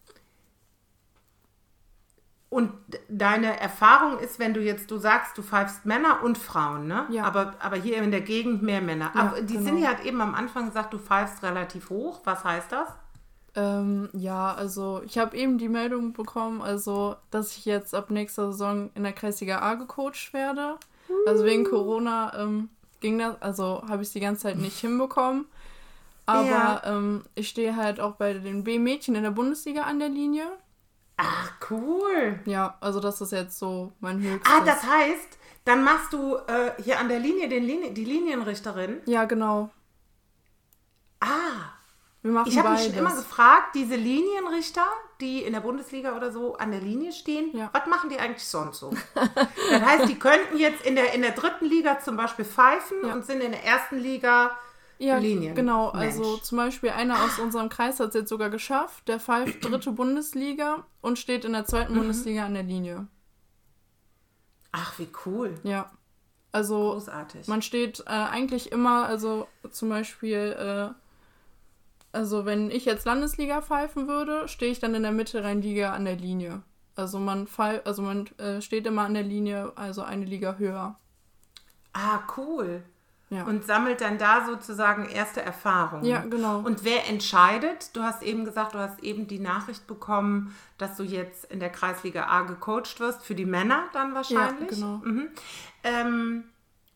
und 2.55 2.71
deine 3.09 3.59
Erfahrung 3.59 4.21
ist, 4.21 4.39
wenn 4.39 4.55
du 4.55 4.61
jetzt, 4.61 4.89
du 4.93 4.99
sagst, 4.99 5.37
du 5.37 5.43
pfeifst 5.43 5.85
Männer 5.87 6.23
und 6.23 6.39
Frauen, 6.39 6.87
ne? 6.87 7.05
Ja. 7.11 7.25
Aber, 7.25 7.55
aber 7.59 7.75
hier 7.75 7.97
in 8.01 8.13
der 8.13 8.21
Gegend 8.21 8.63
mehr 8.63 8.81
Männer. 8.81 9.11
Ja, 9.13 9.21
aber 9.23 9.43
die 9.43 9.55
genau. 9.55 9.67
Cindy 9.67 9.83
hat 9.83 10.05
eben 10.05 10.21
am 10.21 10.37
Anfang 10.37 10.67
gesagt, 10.67 10.93
du 10.95 10.99
pfeifst 10.99 11.43
relativ 11.43 11.91
hoch. 11.91 12.21
Was 12.23 12.45
heißt 12.45 12.71
das? 12.71 12.89
Ähm, 13.57 14.09
ja, 14.13 14.55
also 14.55 15.03
ich 15.05 15.19
habe 15.19 15.37
eben 15.37 15.59
die 15.59 15.69
Meldung 15.69 16.13
bekommen, 16.13 16.63
also 16.63 17.17
dass 17.33 17.57
ich 17.57 17.65
jetzt 17.65 17.93
ab 17.93 18.11
nächster 18.11 18.53
Saison 18.53 18.91
in 18.95 19.03
der 19.03 19.13
Kreisliga 19.13 19.59
A 19.59 19.75
gecoacht 19.75 20.33
werde. 20.33 20.77
Also 21.27 21.45
wegen 21.45 21.65
Corona 21.65 22.33
ähm, 22.39 22.69
ging 23.01 23.19
das, 23.19 23.35
also 23.43 23.83
habe 23.89 24.03
ich 24.03 24.09
es 24.09 24.13
die 24.13 24.21
ganze 24.21 24.43
Zeit 24.43 24.59
nicht 24.59 24.79
hinbekommen. 24.79 25.47
Aber 26.27 26.47
Ja. 26.49 26.83
ähm, 26.85 27.25
ich 27.35 27.49
stehe 27.49 27.75
halt 27.75 27.99
auch 27.99 28.13
bei 28.15 28.33
den 28.33 28.63
B-Mädchen 28.63 29.17
in 29.17 29.25
der 29.25 29.33
Bundesliga 29.33 29.83
an 29.83 29.99
der 29.99 30.09
Linie. 30.09 30.47
Ach, 31.17 31.53
cool. 31.71 32.41
Ja, 32.45 32.77
also 32.81 33.01
das 33.01 33.21
ist 33.21 33.33
jetzt 33.33 33.59
so 33.59 33.93
mein 34.01 34.21
höchstes. 34.21 34.53
Ah, 34.53 34.65
das 34.65 34.83
heißt, 34.83 35.39
dann 35.65 35.85
machst 35.85 36.13
du 36.13 36.37
äh, 36.37 36.73
hier 36.83 36.99
an 36.99 37.09
der 37.09 37.21
Linie 37.21 37.49
den 37.49 37.65
Linie, 37.65 37.93
die 37.93 38.05
Linienrichterin. 38.05 39.01
ja, 39.07 39.25
genau. 39.25 39.71
Ah, 41.21 41.73
Wir 42.23 42.33
machen 42.33 42.49
Ich 42.51 42.59
habe 42.59 42.71
mich 42.71 42.85
schon 42.85 42.95
immer 42.95 43.15
gefragt, 43.15 43.75
diese 43.75 43.97
Linienrichter, 43.97 44.85
die 45.21 45.43
in 45.43 45.53
der 45.53 45.61
Bundesliga 45.61 46.17
oder 46.17 46.33
so 46.33 46.57
an 46.57 46.71
der 46.71 46.81
Linie 46.81 47.13
stehen, 47.13 47.57
Ja. 47.57 47.71
was 47.73 47.87
machen 47.87 48.11
die 48.11 48.19
eigentlich 48.19 48.47
sonst 48.47 48.81
so? 48.81 48.93
das 49.15 49.83
heißt, 49.83 50.09
die 50.09 50.19
könnten 50.19 50.59
jetzt 50.59 50.85
in 50.85 50.97
der, 50.97 51.15
in 51.15 51.23
der 51.23 51.31
dritten 51.33 51.67
Liga 51.67 52.01
zum 52.01 52.17
Beispiel 52.17 52.45
pfeifen 52.45 52.99
Ja. 53.07 53.13
und 53.15 53.25
sind 53.25 53.41
in 53.41 53.53
der 53.53 53.65
ersten 53.65 53.99
Liga 53.99 54.51
Ja, 54.99 55.19
Linien. 55.19 55.55
genau. 55.55 55.93
Mensch. 55.93 56.15
Also 56.15 56.37
zum 56.39 56.59
Beispiel 56.59 56.91
einer 56.91 57.23
aus 57.25 57.39
unserem 57.39 57.69
Kreis 57.69 57.99
hat 58.01 58.09
es 58.09 58.15
jetzt 58.15 58.29
sogar 58.29 58.51
geschafft. 58.51 59.09
Der 59.09 59.19
pfeift 59.21 59.65
dritte 59.65 59.93
Bundesliga 59.93 60.85
und 61.01 61.19
steht 61.19 61.45
in 61.45 61.53
der 61.53 61.65
zweiten 61.67 61.93
Mhm. 61.95 61.99
Bundesliga 61.99 62.45
an 62.47 62.55
der 62.55 62.63
Linie. 62.63 63.07
Ach, 64.73 64.99
wie 64.99 65.09
cool. 65.27 65.55
Ja. 65.63 65.91
Also 66.53 66.93
Großartig. 66.93 67.49
man 67.49 67.63
steht 67.63 68.01
äh, 68.07 68.11
eigentlich 68.11 68.71
immer, 68.71 69.07
also 69.07 69.49
zum 69.71 69.89
Beispiel, 69.89 70.93
äh, 70.93 70.95
also 72.17 72.45
wenn 72.45 72.71
ich 72.71 72.85
jetzt 72.85 73.05
Landesliga 73.07 73.61
pfeifen 73.61 74.07
würde, 74.07 74.47
stehe 74.47 74.71
ich 74.71 74.79
dann 74.79 74.95
in 74.95 75.03
der 75.03 75.11
Mitte 75.11 75.43
Rheinliga 75.43 75.93
an 75.93 76.05
der 76.05 76.15
Linie. 76.17 76.63
Also 76.95 77.19
man 77.19 77.49
fall, 77.49 77.83
also 77.85 78.03
man 78.03 78.27
äh, 78.39 78.61
steht 78.63 78.87
immer 78.87 79.03
an 79.03 79.15
der 79.15 79.25
Linie, 79.25 79.73
also 79.75 80.03
eine 80.03 80.25
Liga 80.25 80.55
höher. 80.59 80.97
Ah, 81.93 82.21
cool. 82.37 82.85
Ja. 83.35 83.45
Und 83.45 83.65
sammelt 83.65 84.01
dann 84.01 84.17
da 84.17 84.47
sozusagen 84.47 85.09
erste 85.09 85.43
Erfahrungen. 85.43 86.05
Ja, 86.05 86.21
genau. 86.21 86.61
Und 86.61 86.85
wer 86.85 87.09
entscheidet? 87.09 87.97
Du 87.97 88.03
hast 88.03 88.23
eben 88.23 88.45
gesagt, 88.45 88.75
du 88.75 88.79
hast 88.79 89.03
eben 89.03 89.27
die 89.27 89.41
Nachricht 89.41 89.89
bekommen, 89.89 90.55
dass 90.79 90.97
du 90.97 91.03
jetzt 91.03 91.47
in 91.47 91.59
der 91.59 91.71
Kreisliga 91.71 92.27
A 92.27 92.43
gecoacht 92.43 93.01
wirst, 93.01 93.23
für 93.23 93.35
die 93.35 93.45
Männer 93.45 93.85
dann 93.93 94.15
wahrscheinlich. 94.15 94.71
Ja, 94.71 94.77
genau. 94.77 95.01
Mhm. 95.05 95.29
Ähm, 95.83 96.45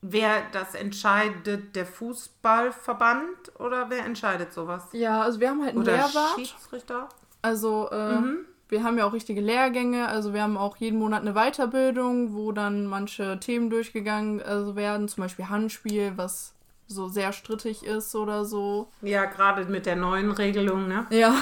wer 0.01 0.43
das 0.53 0.77
entscheidet, 0.77 1.75
der 1.75 1.87
Fußballverband 1.87 3.59
oder 3.59 3.91
wer 3.91 4.05
entscheidet 4.05 4.53
sowas? 4.53 4.85
Ja, 4.93 5.23
also 5.23 5.41
wir 5.41 5.51
haben 5.51 5.61
halt 5.63 5.71
einen 5.71 5.83
Oder 5.83 5.97
Lehrwart. 5.97 6.35
Schiedsrichter? 6.37 7.09
Also 7.43 7.89
äh, 7.91 8.21
wir 8.69 8.83
haben 8.83 8.99
ja 8.99 9.07
auch 9.07 9.13
richtige 9.13 9.41
Lehrgänge, 9.41 10.09
also 10.09 10.35
wir 10.35 10.43
haben 10.43 10.57
auch 10.57 10.77
jeden 10.77 10.99
Monat 10.99 11.23
eine 11.23 11.35
Weiterbildung, 11.35 12.35
wo 12.35 12.53
dann 12.53 12.87
manche 12.87 13.41
Themen 13.41 13.71
durchgegangen 13.71 14.43
also 14.43 14.77
werden, 14.77 15.09
zum 15.09 15.23
Beispiel 15.23 15.49
Handspiel, 15.49 16.13
was 16.17 16.55
so 16.87 17.09
sehr 17.09 17.33
strittig 17.33 17.85
ist 17.85 18.15
oder 18.15 18.45
so. 18.45 18.89
Ja, 19.03 19.27
gerade 19.27 19.65
mit 19.67 19.87
der 19.87 19.97
neuen 19.97 20.31
Regelung, 20.31 20.89
ne? 20.89 21.07
Ja. 21.11 21.35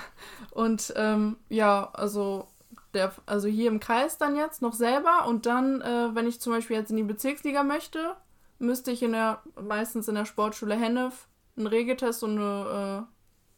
und 0.50 0.92
ähm, 0.96 1.36
ja, 1.48 1.90
also 1.92 2.46
der, 2.94 3.12
also 3.26 3.48
hier 3.48 3.68
im 3.68 3.80
Kreis 3.80 4.18
dann 4.18 4.36
jetzt 4.36 4.62
noch 4.62 4.72
selber 4.72 5.26
und 5.26 5.46
dann, 5.46 5.80
äh, 5.80 6.14
wenn 6.14 6.26
ich 6.26 6.40
zum 6.40 6.52
Beispiel 6.52 6.76
jetzt 6.76 6.90
in 6.90 6.96
die 6.96 7.02
Bezirksliga 7.02 7.64
möchte, 7.64 8.14
müsste 8.58 8.92
ich 8.92 9.02
in 9.02 9.12
der 9.12 9.42
meistens 9.60 10.08
in 10.08 10.14
der 10.14 10.24
Sportschule 10.24 10.76
Hennef 10.76 11.26
einen 11.56 11.66
Regeltest 11.66 12.22
und 12.22 12.38
eine, 12.38 13.06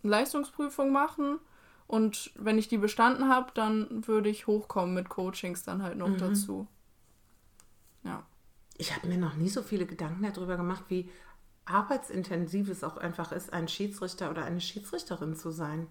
äh, 0.02 0.08
Leistungsprüfung 0.08 0.90
machen. 0.90 1.38
Und 1.86 2.32
wenn 2.34 2.58
ich 2.58 2.68
die 2.68 2.78
bestanden 2.78 3.28
habe, 3.28 3.52
dann 3.54 4.06
würde 4.06 4.28
ich 4.28 4.46
hochkommen 4.46 4.94
mit 4.94 5.08
Coachings 5.08 5.62
dann 5.62 5.82
halt 5.82 5.96
noch 5.96 6.16
dazu. 6.16 6.66
Ja. 8.02 8.24
Ich 8.76 8.94
habe 8.94 9.06
mir 9.06 9.18
noch 9.18 9.34
nie 9.34 9.48
so 9.48 9.62
viele 9.62 9.86
Gedanken 9.86 10.22
darüber 10.22 10.56
gemacht, 10.56 10.84
wie 10.88 11.10
arbeitsintensiv 11.64 12.68
es 12.68 12.84
auch 12.84 12.96
einfach 12.96 13.32
ist, 13.32 13.52
ein 13.52 13.68
Schiedsrichter 13.68 14.30
oder 14.30 14.44
eine 14.44 14.60
Schiedsrichterin 14.60 15.34
zu 15.34 15.50
sein. 15.50 15.88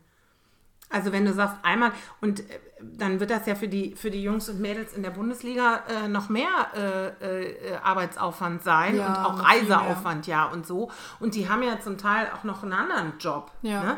Also 0.89 1.11
wenn 1.11 1.25
du 1.25 1.33
sagst 1.33 1.57
einmal, 1.63 1.91
und 2.21 2.41
äh, 2.41 2.59
dann 2.79 3.19
wird 3.19 3.31
das 3.31 3.47
ja 3.47 3.55
für 3.55 3.67
die, 3.67 3.95
für 3.95 4.11
die 4.11 4.21
Jungs 4.21 4.49
und 4.49 4.59
Mädels 4.59 4.93
in 4.93 5.01
der 5.01 5.09
Bundesliga 5.09 5.81
äh, 5.89 6.07
noch 6.07 6.29
mehr 6.29 6.47
äh, 6.75 7.73
äh, 7.73 7.75
Arbeitsaufwand 7.77 8.63
sein 8.63 8.97
Ja, 8.97 9.25
und 9.25 9.39
auch. 9.39 9.43
Reiseaufwand, 9.43 10.27
ja, 10.27 10.45
und 10.45 10.67
so. 10.67 10.91
Und 11.19 11.33
die 11.35 11.49
haben 11.49 11.63
ja 11.63 11.79
zum 11.79 11.97
Teil 11.97 12.29
auch 12.35 12.43
noch 12.43 12.61
einen 12.61 12.73
anderen 12.73 13.17
Job. 13.19 13.51
Ja. 13.63 13.83
Ne? 13.83 13.97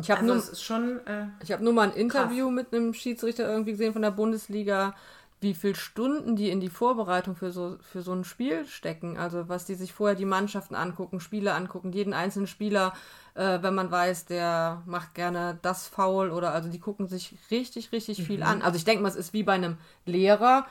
Ich 0.00 0.10
habe 0.10 0.20
Also 0.22 0.34
nur, 0.34 0.56
schon, 0.56 1.06
äh, 1.06 1.26
ich 1.42 1.52
hab 1.52 1.60
nur 1.60 1.72
mal 1.72 1.88
ein 1.88 1.96
Interview 1.96 2.50
mit 2.50 2.72
einem 2.72 2.94
Schiedsrichter 2.94 3.48
irgendwie 3.48 3.72
gesehen 3.72 3.92
von 3.92 4.02
der 4.02 4.10
Bundesliga, 4.10 4.94
wie 5.40 5.54
viele 5.54 5.74
Stunden 5.74 6.34
die 6.34 6.48
in 6.50 6.60
die 6.60 6.70
Vorbereitung 6.70 7.36
für 7.36 7.50
so, 7.52 7.76
für 7.80 8.02
so 8.02 8.12
ein 8.12 8.24
Spiel 8.24 8.66
stecken. 8.66 9.18
Also 9.18 9.48
was 9.48 9.66
die 9.66 9.74
sich 9.74 9.92
vorher 9.92 10.16
die 10.16 10.24
Mannschaften 10.24 10.74
angucken, 10.74 11.20
Spiele 11.20 11.52
angucken, 11.54 11.92
jeden 11.92 12.14
einzelnen 12.14 12.46
Spieler, 12.46 12.94
äh, 13.34 13.58
wenn 13.60 13.74
man 13.74 13.90
weiß, 13.90 14.24
der 14.26 14.82
macht 14.86 15.14
gerne 15.14 15.58
das 15.62 15.86
Foul 15.86 16.30
oder 16.30 16.52
also 16.52 16.70
die 16.70 16.80
gucken 16.80 17.06
sich 17.06 17.36
richtig, 17.50 17.92
richtig 17.92 18.22
viel 18.22 18.42
an. 18.42 18.62
Also 18.62 18.76
ich 18.76 18.84
denke 18.84 19.02
mal, 19.02 19.08
es 19.10 19.16
ist 19.16 19.32
wie 19.34 19.42
bei 19.42 19.52
einem 19.52 19.76
Lehrer. 20.06 20.66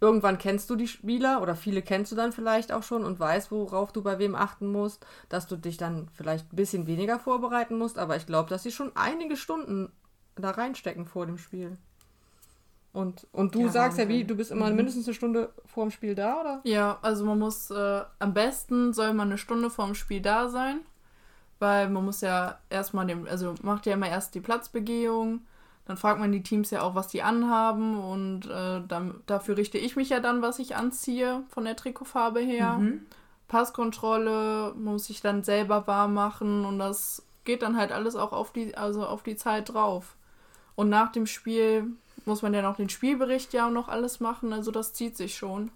Irgendwann 0.00 0.38
kennst 0.38 0.70
du 0.70 0.76
die 0.76 0.88
Spieler 0.88 1.42
oder 1.42 1.56
viele 1.56 1.82
kennst 1.82 2.12
du 2.12 2.16
dann 2.16 2.32
vielleicht 2.32 2.72
auch 2.72 2.82
schon 2.84 3.04
und 3.04 3.18
weißt, 3.18 3.50
worauf 3.50 3.92
du 3.92 4.02
bei 4.02 4.18
wem 4.18 4.34
achten 4.36 4.68
musst, 4.70 5.04
dass 5.28 5.46
du 5.46 5.56
dich 5.56 5.76
dann 5.76 6.08
vielleicht 6.14 6.52
ein 6.52 6.56
bisschen 6.56 6.86
weniger 6.86 7.18
vorbereiten 7.18 7.76
musst, 7.78 7.98
aber 7.98 8.16
ich 8.16 8.26
glaube, 8.26 8.48
dass 8.50 8.62
sie 8.62 8.72
schon 8.72 8.92
einige 8.96 9.36
Stunden 9.36 9.90
da 10.36 10.50
reinstecken 10.50 11.04
vor 11.06 11.26
dem 11.26 11.38
Spiel. 11.38 11.76
Und, 12.92 13.26
und 13.32 13.54
du 13.54 13.62
Ja, 13.64 13.72
sagst 13.72 13.98
ja, 13.98 14.08
wie, 14.08 14.24
du 14.24 14.34
bist 14.34 14.50
immer 14.50 14.70
mindestens 14.70 15.06
eine 15.06 15.14
Stunde 15.14 15.52
vor 15.66 15.84
dem 15.84 15.90
Spiel 15.90 16.14
da, 16.14 16.40
oder? 16.40 16.64
Ja, 16.64 16.98
also 17.02 17.24
man 17.24 17.38
muss, 17.38 17.70
äh, 17.70 18.04
am 18.18 18.34
besten 18.34 18.92
soll 18.92 19.12
man 19.14 19.28
eine 19.28 19.38
Stunde 19.38 19.70
vorm 19.70 19.94
Spiel 19.94 20.20
da 20.20 20.48
sein, 20.48 20.80
weil 21.58 21.90
man 21.90 22.04
muss 22.04 22.20
ja 22.22 22.58
erstmal 22.70 23.06
dem, 23.06 23.26
also 23.28 23.54
macht 23.62 23.86
ja 23.86 23.94
immer 23.94 24.08
erst 24.08 24.34
die 24.34 24.40
Platzbegehung, 24.40 25.42
dann 25.88 25.96
fragt 25.96 26.20
man 26.20 26.30
die 26.30 26.42
Teams 26.42 26.70
ja 26.70 26.82
auch, 26.82 26.94
was 26.94 27.08
die 27.08 27.22
anhaben 27.22 27.98
und 27.98 28.46
äh, 28.46 28.82
dann, 28.86 29.22
dafür 29.24 29.56
richte 29.56 29.78
ich 29.78 29.96
mich 29.96 30.10
ja 30.10 30.20
dann, 30.20 30.42
was 30.42 30.58
ich 30.58 30.76
anziehe 30.76 31.42
von 31.48 31.64
der 31.64 31.76
Trikotfarbe 31.76 32.40
her. 32.40 32.78
Passkontrolle 33.48 34.74
muss 34.76 35.08
ich 35.08 35.22
dann 35.22 35.42
selber 35.42 35.86
warm 35.86 36.12
machen 36.12 36.66
und 36.66 36.78
das 36.78 37.22
geht 37.44 37.62
dann 37.62 37.78
halt 37.78 37.90
alles 37.90 38.16
auch 38.16 38.32
auf 38.32 38.52
die, 38.52 38.76
also 38.76 39.06
auf 39.06 39.22
die 39.22 39.36
Zeit 39.36 39.72
drauf. 39.72 40.14
Und 40.74 40.90
nach 40.90 41.10
dem 41.10 41.26
Spiel 41.26 41.86
muss 42.26 42.42
man 42.42 42.52
ja 42.52 42.60
noch 42.60 42.76
den 42.76 42.90
Spielbericht 42.90 43.54
ja 43.54 43.66
auch 43.66 43.72
noch 43.72 43.88
alles 43.88 44.20
machen, 44.20 44.52
also 44.52 44.70
das 44.70 44.92
zieht 44.92 45.16
sich 45.16 45.36
schon. 45.36 45.70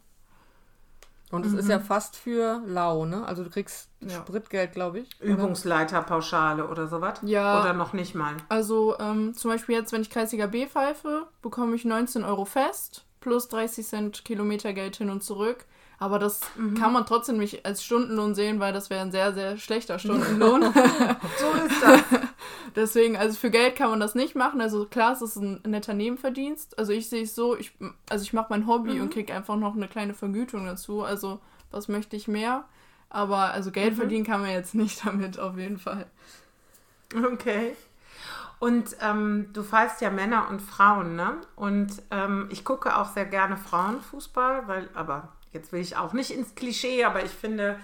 Und 1.32 1.46
es 1.46 1.54
ist 1.54 1.68
ja 1.68 1.80
fast 1.80 2.14
für 2.14 2.62
lau, 2.66 3.06
ne? 3.06 3.24
Also 3.26 3.42
du 3.42 3.48
kriegst 3.50 3.88
Ja. 4.00 4.20
Spritgeld, 4.20 4.72
glaube 4.72 5.00
ich. 5.00 5.20
Übungsleiterpauschale 5.20 6.68
oder 6.68 6.86
sowas. 6.88 7.20
Ja. 7.22 7.60
Oder 7.60 7.72
noch 7.72 7.94
nicht 7.94 8.14
mal. 8.14 8.34
Also 8.50 8.98
ähm, 8.98 9.34
zum 9.34 9.50
Beispiel 9.50 9.74
jetzt, 9.74 9.92
wenn 9.92 10.02
ich 10.02 10.10
Kreisliga 10.10 10.46
B 10.46 10.66
pfeife, 10.66 11.26
bekomme 11.40 11.74
ich 11.74 11.84
19 11.86 12.22
Euro 12.22 12.44
fest 12.44 13.06
plus 13.22 13.48
30 13.48 13.86
Cent 13.86 14.24
Kilometergeld 14.26 14.96
hin 14.96 15.08
und 15.08 15.22
zurück. 15.22 15.64
Aber 15.98 16.18
das 16.18 16.40
kann 16.78 16.92
man 16.92 17.06
trotzdem 17.06 17.38
nicht 17.38 17.64
als 17.64 17.84
Stundenlohn 17.84 18.34
sehen, 18.34 18.58
weil 18.58 18.72
das 18.72 18.90
wäre 18.90 19.02
ein 19.02 19.12
sehr, 19.12 19.32
sehr 19.32 19.56
schlechter 19.56 19.98
Stundenlohn. 20.00 20.62
So 20.62 21.64
ist 21.64 21.80
das. 21.80 22.02
Deswegen, 22.74 23.16
also 23.16 23.38
für 23.38 23.50
Geld 23.50 23.76
kann 23.76 23.90
man 23.90 24.00
das 24.00 24.16
nicht 24.16 24.34
machen. 24.34 24.60
Also 24.60 24.86
klar, 24.86 25.12
es 25.12 25.22
ist 25.22 25.36
ein 25.36 25.60
netter 25.64 25.94
Nebenverdienst. 25.94 26.76
Also 26.76 26.92
ich 26.92 27.08
sehe 27.08 27.22
es 27.22 27.36
so, 27.36 27.56
ich, 27.56 27.72
also 28.10 28.24
ich 28.24 28.32
mache 28.32 28.48
mein 28.50 28.66
Hobby 28.66 29.00
und 29.00 29.12
kriege 29.12 29.32
einfach 29.32 29.56
noch 29.56 29.76
eine 29.76 29.86
kleine 29.86 30.12
Vergütung 30.12 30.66
dazu. 30.66 31.02
Also 31.02 31.38
was 31.70 31.86
möchte 31.86 32.16
ich 32.16 32.26
mehr? 32.26 32.64
Aber 33.08 33.52
also 33.52 33.70
Geld 33.70 33.94
verdienen 33.94 34.24
kann 34.24 34.40
man 34.40 34.50
jetzt 34.50 34.74
nicht 34.74 35.00
damit, 35.06 35.38
auf 35.38 35.56
jeden 35.56 35.78
Fall. 35.78 36.06
Okay. 37.14 37.76
Und 38.62 38.96
ähm, 39.00 39.48
du 39.52 39.64
pfeifst 39.64 40.00
ja 40.02 40.10
Männer 40.10 40.48
und 40.48 40.62
Frauen, 40.62 41.16
ne? 41.16 41.40
Und 41.56 42.00
ähm, 42.12 42.46
ich 42.48 42.64
gucke 42.64 42.96
auch 42.96 43.12
sehr 43.12 43.24
gerne 43.24 43.56
Frauenfußball, 43.56 44.68
weil, 44.68 44.88
aber 44.94 45.32
jetzt 45.52 45.72
will 45.72 45.80
ich 45.80 45.96
auch 45.96 46.12
nicht 46.12 46.30
ins 46.30 46.54
Klischee, 46.54 47.02
aber 47.02 47.24
ich 47.24 47.32
finde, 47.32 47.76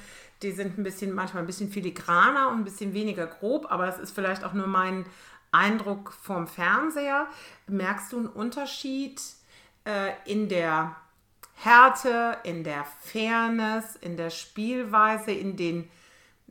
die 0.43 0.53
sind 0.53 0.79
ein 0.79 0.85
bisschen, 0.85 1.17
manchmal 1.17 1.43
ein 1.43 1.49
bisschen 1.49 1.69
filigraner 1.69 2.51
und 2.51 2.59
ein 2.59 2.65
bisschen 2.65 2.95
weniger 2.95 3.27
grob, 3.27 3.73
aber 3.73 3.89
es 3.89 3.99
ist 3.99 4.15
vielleicht 4.15 4.45
auch 4.45 4.53
nur 4.53 4.69
mein 4.69 5.05
Eindruck 5.51 6.13
vom 6.13 6.47
Fernseher. 6.47 7.27
Merkst 7.67 8.13
du 8.13 8.19
einen 8.19 8.29
Unterschied 8.29 9.21
äh, 9.85 10.13
in 10.27 10.49
der 10.49 10.95
Härte, 11.57 12.39
in 12.45 12.63
der 12.63 12.87
Fairness, 13.01 13.97
in 13.97 14.17
der 14.17 14.31
Spielweise, 14.31 15.33
in 15.33 15.57
den 15.57 15.91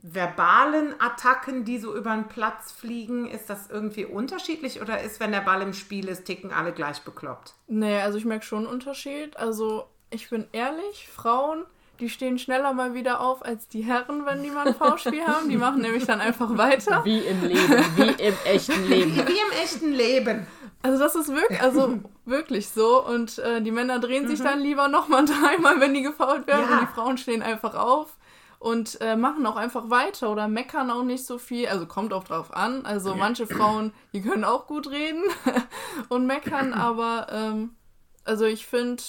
verbalen 0.00 0.94
Attacken, 1.00 1.64
die 1.64 1.78
so 1.78 1.94
über 1.96 2.14
den 2.14 2.28
Platz 2.28 2.70
fliegen, 2.72 3.28
ist 3.28 3.50
das 3.50 3.68
irgendwie 3.68 4.04
unterschiedlich 4.04 4.80
oder 4.80 5.00
ist, 5.00 5.18
wenn 5.20 5.32
der 5.32 5.40
Ball 5.40 5.60
im 5.62 5.74
Spiel 5.74 6.08
ist, 6.08 6.24
ticken 6.24 6.52
alle 6.52 6.72
gleich 6.72 7.02
bekloppt? 7.02 7.54
Nee, 7.66 8.00
also 8.00 8.16
ich 8.16 8.24
merke 8.24 8.44
schon 8.44 8.58
einen 8.58 8.68
Unterschied. 8.68 9.36
Also 9.36 9.86
ich 10.10 10.30
bin 10.30 10.46
ehrlich, 10.52 11.08
Frauen, 11.08 11.64
die 11.98 12.08
stehen 12.08 12.38
schneller 12.38 12.72
mal 12.72 12.94
wieder 12.94 13.20
auf 13.20 13.44
als 13.44 13.66
die 13.66 13.82
Herren, 13.82 14.24
wenn 14.24 14.42
die 14.42 14.50
mal 14.50 14.68
ein 14.68 14.74
V-Spiel 14.74 15.26
haben. 15.26 15.48
Die 15.48 15.56
machen 15.56 15.82
nämlich 15.82 16.06
dann 16.06 16.20
einfach 16.20 16.56
weiter. 16.56 17.04
Wie 17.04 17.18
im 17.18 17.42
Leben, 17.42 17.84
wie 17.96 18.24
im 18.24 18.34
echten 18.44 18.88
Wie, 18.88 18.94
Leben. 18.94 19.16
wie 19.16 19.20
im 19.32 19.62
echten 19.62 19.92
Leben. 19.92 20.46
Also 20.80 21.02
das 21.02 21.16
ist 21.16 21.34
wirklich, 21.34 21.60
also 21.60 21.98
wirklich 22.24 22.68
so. 22.68 23.04
Und 23.04 23.38
äh, 23.40 23.60
die 23.60 23.72
Männer 23.72 23.98
drehen 23.98 24.28
sich 24.28 24.40
dann 24.40 24.60
lieber 24.60 24.86
nochmal 24.86 25.24
dreimal, 25.24 25.80
wenn 25.80 25.92
die 25.92 26.02
gefault 26.02 26.46
werden. 26.46 26.66
Ja. 26.70 26.78
Und 26.78 26.88
die 26.88 26.94
Frauen 26.94 27.18
stehen 27.18 27.42
einfach 27.42 27.74
auf 27.74 28.17
und 28.58 29.00
äh, 29.00 29.16
machen 29.16 29.46
auch 29.46 29.56
einfach 29.56 29.88
weiter 29.88 30.30
oder 30.30 30.48
meckern 30.48 30.90
auch 30.90 31.04
nicht 31.04 31.24
so 31.24 31.38
viel. 31.38 31.68
Also 31.68 31.86
kommt 31.86 32.12
auch 32.12 32.24
drauf 32.24 32.52
an. 32.54 32.84
Also 32.84 33.14
manche 33.14 33.46
Frauen, 33.46 33.92
die 34.12 34.20
können 34.20 34.44
auch 34.44 34.66
gut 34.66 34.90
reden 34.90 35.22
und 36.08 36.26
meckern, 36.26 36.72
aber 36.74 37.28
ähm, 37.30 37.76
also 38.24 38.44
ich 38.44 38.66
finde, 38.66 39.02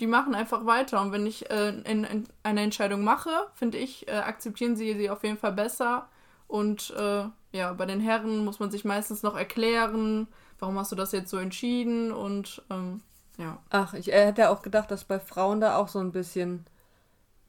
die 0.00 0.06
machen 0.06 0.34
einfach 0.34 0.66
weiter. 0.66 1.00
Und 1.00 1.12
wenn 1.12 1.26
ich 1.26 1.50
äh, 1.50 1.70
in, 1.70 2.04
in 2.04 2.28
eine 2.42 2.60
Entscheidung 2.60 3.04
mache, 3.04 3.30
finde 3.54 3.78
ich, 3.78 4.06
äh, 4.08 4.12
akzeptieren 4.12 4.76
sie 4.76 4.94
sie 4.94 5.08
auf 5.08 5.22
jeden 5.22 5.38
Fall 5.38 5.52
besser. 5.52 6.08
Und 6.46 6.92
äh, 6.96 7.24
ja, 7.52 7.72
bei 7.72 7.86
den 7.86 8.00
Herren 8.00 8.44
muss 8.44 8.60
man 8.60 8.70
sich 8.70 8.84
meistens 8.84 9.22
noch 9.22 9.36
erklären, 9.36 10.28
warum 10.58 10.78
hast 10.78 10.92
du 10.92 10.96
das 10.96 11.12
jetzt 11.12 11.30
so 11.30 11.38
entschieden 11.38 12.12
und 12.12 12.62
ähm, 12.70 13.00
ja. 13.38 13.58
Ach, 13.70 13.94
ich 13.94 14.12
äh, 14.12 14.26
hätte 14.26 14.50
auch 14.50 14.62
gedacht, 14.62 14.90
dass 14.90 15.04
bei 15.04 15.18
Frauen 15.18 15.60
da 15.60 15.76
auch 15.76 15.88
so 15.88 15.98
ein 15.98 16.12
bisschen 16.12 16.66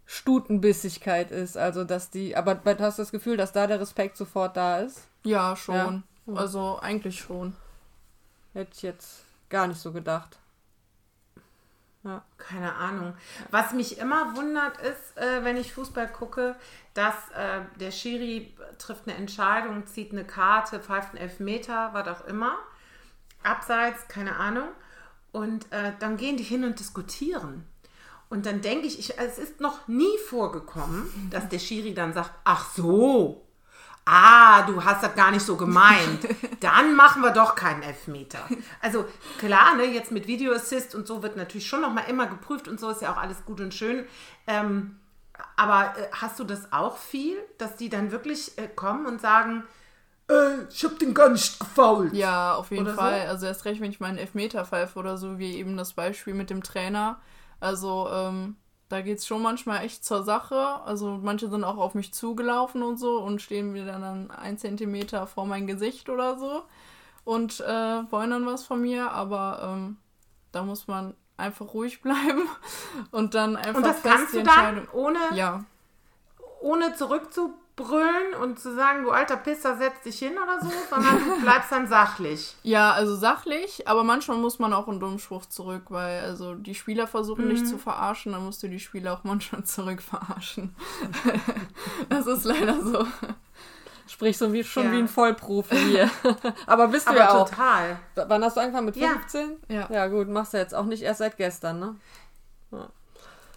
Stutenbissigkeit 0.05 1.31
ist. 1.31 1.57
Also, 1.57 1.83
dass 1.83 2.09
die, 2.09 2.35
aber 2.35 2.55
du 2.55 2.79
hast 2.79 2.99
das 2.99 3.11
Gefühl, 3.11 3.37
dass 3.37 3.51
da 3.51 3.67
der 3.67 3.79
Respekt 3.79 4.17
sofort 4.17 4.55
da 4.55 4.79
ist? 4.79 5.07
Ja, 5.23 5.55
schon. 5.55 6.03
Ja. 6.27 6.33
Also 6.33 6.79
eigentlich 6.79 7.19
schon. 7.19 7.55
Hätte 8.53 8.71
ich 8.73 8.81
jetzt 8.81 9.25
gar 9.49 9.67
nicht 9.67 9.79
so 9.79 9.91
gedacht. 9.91 10.37
Ja. 12.03 12.23
Keine 12.37 12.75
Ahnung. 12.75 13.15
Was 13.49 13.73
mich 13.73 13.97
immer 13.97 14.35
wundert 14.35 14.77
ist, 14.77 15.17
äh, 15.17 15.43
wenn 15.43 15.57
ich 15.57 15.73
Fußball 15.73 16.07
gucke, 16.07 16.55
dass 16.93 17.15
äh, 17.35 17.61
der 17.79 17.89
Schiri 17.89 18.55
trifft 18.77 19.07
eine 19.07 19.17
Entscheidung, 19.17 19.87
zieht 19.87 20.11
eine 20.11 20.23
Karte, 20.23 20.79
pfeift 20.79 21.09
einen 21.09 21.17
Elfmeter, 21.17 21.89
was 21.93 22.07
auch 22.07 22.25
immer. 22.25 22.55
Abseits, 23.41 24.07
keine 24.07 24.35
Ahnung. 24.35 24.67
Und 25.31 25.71
äh, 25.71 25.93
dann 25.99 26.17
gehen 26.17 26.37
die 26.37 26.43
hin 26.43 26.63
und 26.63 26.79
diskutieren. 26.79 27.65
Und 28.29 28.45
dann 28.45 28.61
denke 28.61 28.88
ich, 28.88 28.99
ich, 28.99 29.17
es 29.17 29.38
ist 29.38 29.61
noch 29.61 29.88
nie 29.88 30.17
vorgekommen, 30.29 31.29
dass 31.29 31.47
der 31.49 31.59
Schiri 31.59 31.93
dann 31.93 32.13
sagt, 32.13 32.31
ach 32.43 32.71
so, 32.75 33.45
ah, 34.05 34.63
du 34.63 34.83
hast 34.83 35.03
das 35.03 35.15
gar 35.15 35.31
nicht 35.31 35.45
so 35.45 35.57
gemeint. 35.57 36.27
Dann 36.59 36.95
machen 36.95 37.21
wir 37.21 37.31
doch 37.31 37.55
keinen 37.55 37.81
Elfmeter. 37.81 38.47
Also 38.81 39.05
klar, 39.39 39.75
ne, 39.75 39.85
jetzt 39.85 40.11
mit 40.11 40.27
Video 40.27 40.53
Assist 40.53 40.95
und 40.95 41.07
so 41.07 41.23
wird 41.23 41.35
natürlich 41.35 41.67
schon 41.67 41.81
noch 41.81 41.93
mal 41.93 42.01
immer 42.01 42.27
geprüft 42.27 42.67
und 42.67 42.79
so 42.79 42.89
ist 42.89 43.01
ja 43.01 43.11
auch 43.11 43.17
alles 43.17 43.45
gut 43.45 43.59
und 43.61 43.73
schön. 43.73 44.05
Ähm, 44.47 44.99
aber 45.55 45.97
äh, 45.97 46.07
hast 46.11 46.39
du 46.39 46.43
das 46.43 46.71
auch 46.71 46.97
viel, 46.97 47.35
dass 47.57 47.75
die 47.75 47.89
dann 47.89 48.11
wirklich 48.11 48.57
äh, 48.57 48.67
kommen 48.67 49.05
und 49.05 49.21
sagen, 49.21 49.63
äh, 50.29 50.63
ich 50.69 50.83
hab 50.83 50.97
den 50.99 51.13
gar 51.13 51.29
nicht 51.29 51.59
gefault? 51.59 52.13
Ja, 52.13 52.55
auf 52.55 52.71
jeden 52.71 52.83
Oder 52.83 52.91
so? 52.91 52.99
Fall. 53.01 53.27
Also 53.27 53.45
erst 53.47 53.65
recht, 53.65 53.81
wenn 53.81 53.91
ich 53.91 53.99
meinen 53.99 54.17
Elfmeter 54.17 54.65
pfeife 54.65 54.97
oder 54.99 55.17
so, 55.17 55.38
wie 55.39 55.55
eben 55.55 55.77
das 55.77 55.93
Beispiel 55.93 56.33
mit 56.33 56.49
dem 56.49 56.63
Trainer. 56.63 57.19
Also 57.65 58.08
ähm, 58.12 58.56
da 58.89 59.01
geht 59.01 59.17
es 59.17 59.25
schon 59.28 59.41
manchmal 59.41 59.84
echt 59.84 60.06
zur 60.06 60.23
Sache. 60.23 60.56
Also 60.86 61.19
manche 61.21 61.49
sind 61.49 61.63
auch 61.63 61.78
auf 61.78 61.95
mich 61.95 62.13
zugelaufen 62.13 62.84
und 62.84 62.97
so 62.97 63.17
und 63.19 63.41
stehen 63.41 63.71
mir 63.71 63.86
dann, 63.86 64.30
ein 64.32 64.58
Zentimeter 64.58 65.25
vor 65.28 65.45
mein 65.45 65.65
Gesicht 65.67 66.08
oder 66.10 66.38
so 66.38 66.63
und 67.23 67.60
äh, 67.62 68.12
wollen 68.12 68.30
dann 68.30 68.45
was 68.45 68.63
von 68.63 68.82
mir. 68.82 69.12
Aber 69.12 69.60
ähm, 69.63 69.97
da 70.51 70.63
muss 70.63 70.88
man 70.88 71.15
einfach 71.38 71.73
ruhig 71.73 72.01
bleiben 72.04 72.47
und 73.12 73.34
dann 73.34 73.56
einfach 73.56 73.75
Und 73.75 73.84
das 73.88 73.99
fest 73.99 74.15
kannst 74.15 74.34
die 74.34 74.38
du 74.38 74.43
dann, 74.43 74.78
Entscheidung- 74.78 74.88
ohne, 74.93 75.19
Ja, 75.36 75.65
ohne 76.62 76.93
zurückzubrüllen 77.77 78.33
und 78.41 78.59
zu 78.59 78.73
sagen, 78.75 79.03
du 79.03 79.11
alter 79.11 79.38
Pisser, 79.38 79.77
setz 79.77 80.01
dich 80.01 80.19
hin 80.19 80.33
oder 80.38 80.59
so, 80.61 80.71
sondern 80.89 81.17
du 81.23 81.41
bleibst 81.41 81.71
dann 81.71 81.88
sachlich. 81.88 82.55
Ja, 82.63 82.91
also 82.91 83.15
sachlich, 83.15 83.88
aber 83.88 84.03
manchmal 84.03 84.38
muss 84.38 84.59
man 84.59 84.73
auch 84.73 84.88
einen 84.88 84.99
dummen 84.99 85.19
Spruch 85.19 85.45
zurück, 85.45 85.83
weil 85.89 86.21
also 86.21 86.55
die 86.55 86.75
Spieler 86.75 87.07
versuchen 87.07 87.49
dich 87.49 87.65
zu 87.65 87.77
verarschen, 87.77 88.31
dann 88.31 88.45
musst 88.45 88.63
du 88.63 88.67
die 88.69 88.79
Spieler 88.79 89.13
auch 89.13 89.23
manchmal 89.23 89.63
zurück 89.65 90.01
verarschen. 90.01 90.75
das 92.09 92.27
ist 92.27 92.45
leider 92.45 92.81
so. 92.81 93.05
Sprich 94.07 94.38
so 94.38 94.53
wie, 94.53 94.63
schon 94.63 94.85
Ja. 94.85 94.91
wie 94.91 94.97
ein 94.99 95.07
Vollprofi 95.07 95.75
hier. 95.77 96.09
Aber 96.67 96.88
bist 96.89 97.07
du 97.07 97.11
Aber 97.11 97.19
ja 97.19 97.29
auch. 97.31 97.49
total. 97.49 97.97
Wann 98.15 98.43
hast 98.43 98.55
du 98.55 98.61
angefangen? 98.61 98.85
Mit 98.85 98.95
Ja. 98.97 99.09
15? 99.09 99.57
Ja. 99.67 99.88
Ja, 99.91 100.07
gut, 100.07 100.27
machst 100.29 100.53
du 100.53 100.57
jetzt 100.57 100.75
auch 100.75 100.85
nicht 100.85 101.01
erst 101.01 101.19
seit 101.19 101.38
gestern, 101.38 101.79
ne? 101.79 101.95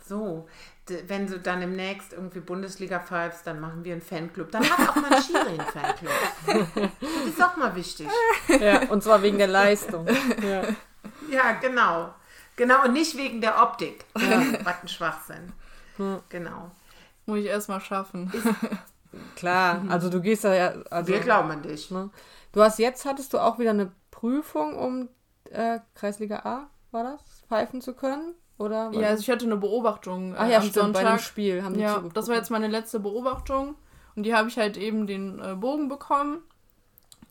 So, 0.07 0.49
d- 0.78 0.78
wenn 1.07 1.27
du 1.27 1.39
dann 1.39 1.61
demnächst 1.61 2.13
irgendwie 2.13 2.41
Bundesliga 2.41 3.01
pfeifst, 3.01 3.47
dann 3.47 3.61
machen 3.61 3.85
wir 3.85 3.93
einen 3.93 4.03
Fanclub. 4.03 4.51
Dann 4.51 4.69
hat 4.69 4.89
auch 4.89 4.97
mal 4.97 5.13
ein 5.13 5.23
Schiri 5.23 5.49
einen 5.49 5.61
Fanclub. 5.61 6.13
Das 7.01 7.27
ist 7.27 7.43
auch 7.43 7.57
mal 7.57 7.75
wichtig. 7.75 8.09
Ja, 8.61 8.83
und 8.89 9.03
zwar 9.03 9.23
wegen 9.23 9.39
der 9.39 9.47
Leistung. 9.49 10.07
Ja. 10.43 10.63
Ja, 11.31 11.53
genau. 11.61 12.15
Genau, 12.57 12.85
und 12.85 12.93
nicht 12.93 13.17
wegen 13.17 13.41
der 13.41 13.63
Optik. 13.63 14.05
Was 14.15 14.83
ein 14.83 14.89
Schwachsinn. 14.89 15.53
Ja. 15.99 16.21
Genau. 16.29 16.71
Muss 17.27 17.39
ich 17.41 17.47
erstmal 17.47 17.81
schaffen. 17.81 18.33
Klar, 19.37 19.83
also 19.89 20.11
du 20.11 20.21
gehst 20.21 20.45
da 20.45 20.55
ja. 20.55 20.75
Also, 20.91 21.13
Wir 21.13 21.21
glauben 21.21 21.51
an 21.51 21.63
dich. 21.63 21.91
ne? 21.91 22.11
Du 22.53 22.63
hast 22.63 22.79
jetzt, 22.79 23.05
hattest 23.05 23.33
du 23.33 23.39
auch 23.39 23.59
wieder 23.59 23.71
eine 23.71 23.93
Prüfung, 24.11 24.77
um 24.77 25.09
äh, 25.51 25.79
Kreisliga 25.95 26.41
A, 26.41 26.69
war 26.91 27.05
das? 27.05 27.21
Pfeifen 27.49 27.81
zu 27.81 27.95
können? 27.95 28.35
Oder? 28.59 28.91
Ja, 28.93 29.09
also 29.09 29.21
ich 29.21 29.31
hatte 29.31 29.47
eine 29.47 29.57
Beobachtung 29.57 30.35
äh, 30.35 30.39
Ach 30.39 30.49
ja, 30.49 30.59
am 30.59 30.65
stimmt, 30.65 30.93
bei 30.93 31.01
dem 31.01 31.07
Sonntag. 31.07 31.21
Spiel 31.21 31.63
haben 31.63 31.75
die 31.75 31.81
Ja, 31.81 31.95
zugeguckt. 31.95 32.17
das 32.17 32.29
war 32.29 32.35
jetzt 32.37 32.51
meine 32.51 32.67
letzte 32.69 32.99
Beobachtung 33.01 33.77
und 34.17 34.25
die 34.25 34.35
habe 34.35 34.49
ich 34.49 34.59
halt 34.59 34.77
eben 34.77 35.07
den 35.07 35.39
äh, 35.41 35.55
Bogen 35.55 35.89
bekommen. 35.89 36.39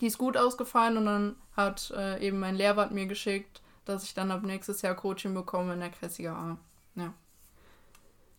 Die 0.00 0.06
ist 0.06 0.16
gut 0.18 0.36
ausgefallen 0.36 0.96
und 0.96 1.06
dann 1.06 1.36
hat 1.56 1.92
äh, 1.96 2.18
eben 2.26 2.38
mein 2.40 2.54
Lehrwart 2.56 2.92
mir 2.92 3.06
geschickt, 3.06 3.60
dass 3.84 4.04
ich 4.04 4.14
dann 4.14 4.30
ab 4.30 4.42
nächstes 4.42 4.80
Jahr 4.82 4.94
Coaching 4.94 5.34
bekomme 5.34 5.74
in 5.74 5.80
der 5.80 5.90
Kreisliga 5.90 6.32
A. 6.32 6.56
Ja. 6.94 7.12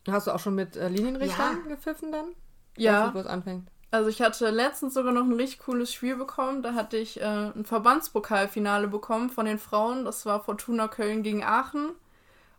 Hast 0.10 0.28
du 0.28 0.32
auch 0.32 0.40
schon 0.40 0.56
mit 0.56 0.76
äh, 0.76 0.88
Linienrichtern 0.90 1.68
gepfiffen 1.68 2.12
dann? 2.12 2.26
Ja, 2.78 3.14
Wo 3.14 3.20
es 3.20 3.28
anfängt. 3.28 3.70
Also 3.92 4.10
ich 4.10 4.22
hatte 4.22 4.50
letztens 4.52 4.94
sogar 4.94 5.12
noch 5.12 5.24
ein 5.24 5.34
richtig 5.34 5.60
cooles 5.60 5.92
Spiel 5.92 6.16
bekommen. 6.16 6.62
Da 6.64 6.74
hatte 6.74 6.98
ich 6.98 7.20
äh, 7.20 7.24
ein 7.56 7.66
Verbandspokalfinale 7.66 8.88
bekommen 8.88 9.30
von 9.30 9.46
den 9.46 9.60
Frauen. 9.60 10.06
Das 10.06 10.26
war 10.26 10.40
Fortuna 10.44 10.88
Köln 10.88 11.22
gegen 11.24 11.44
Aachen. 11.44 11.92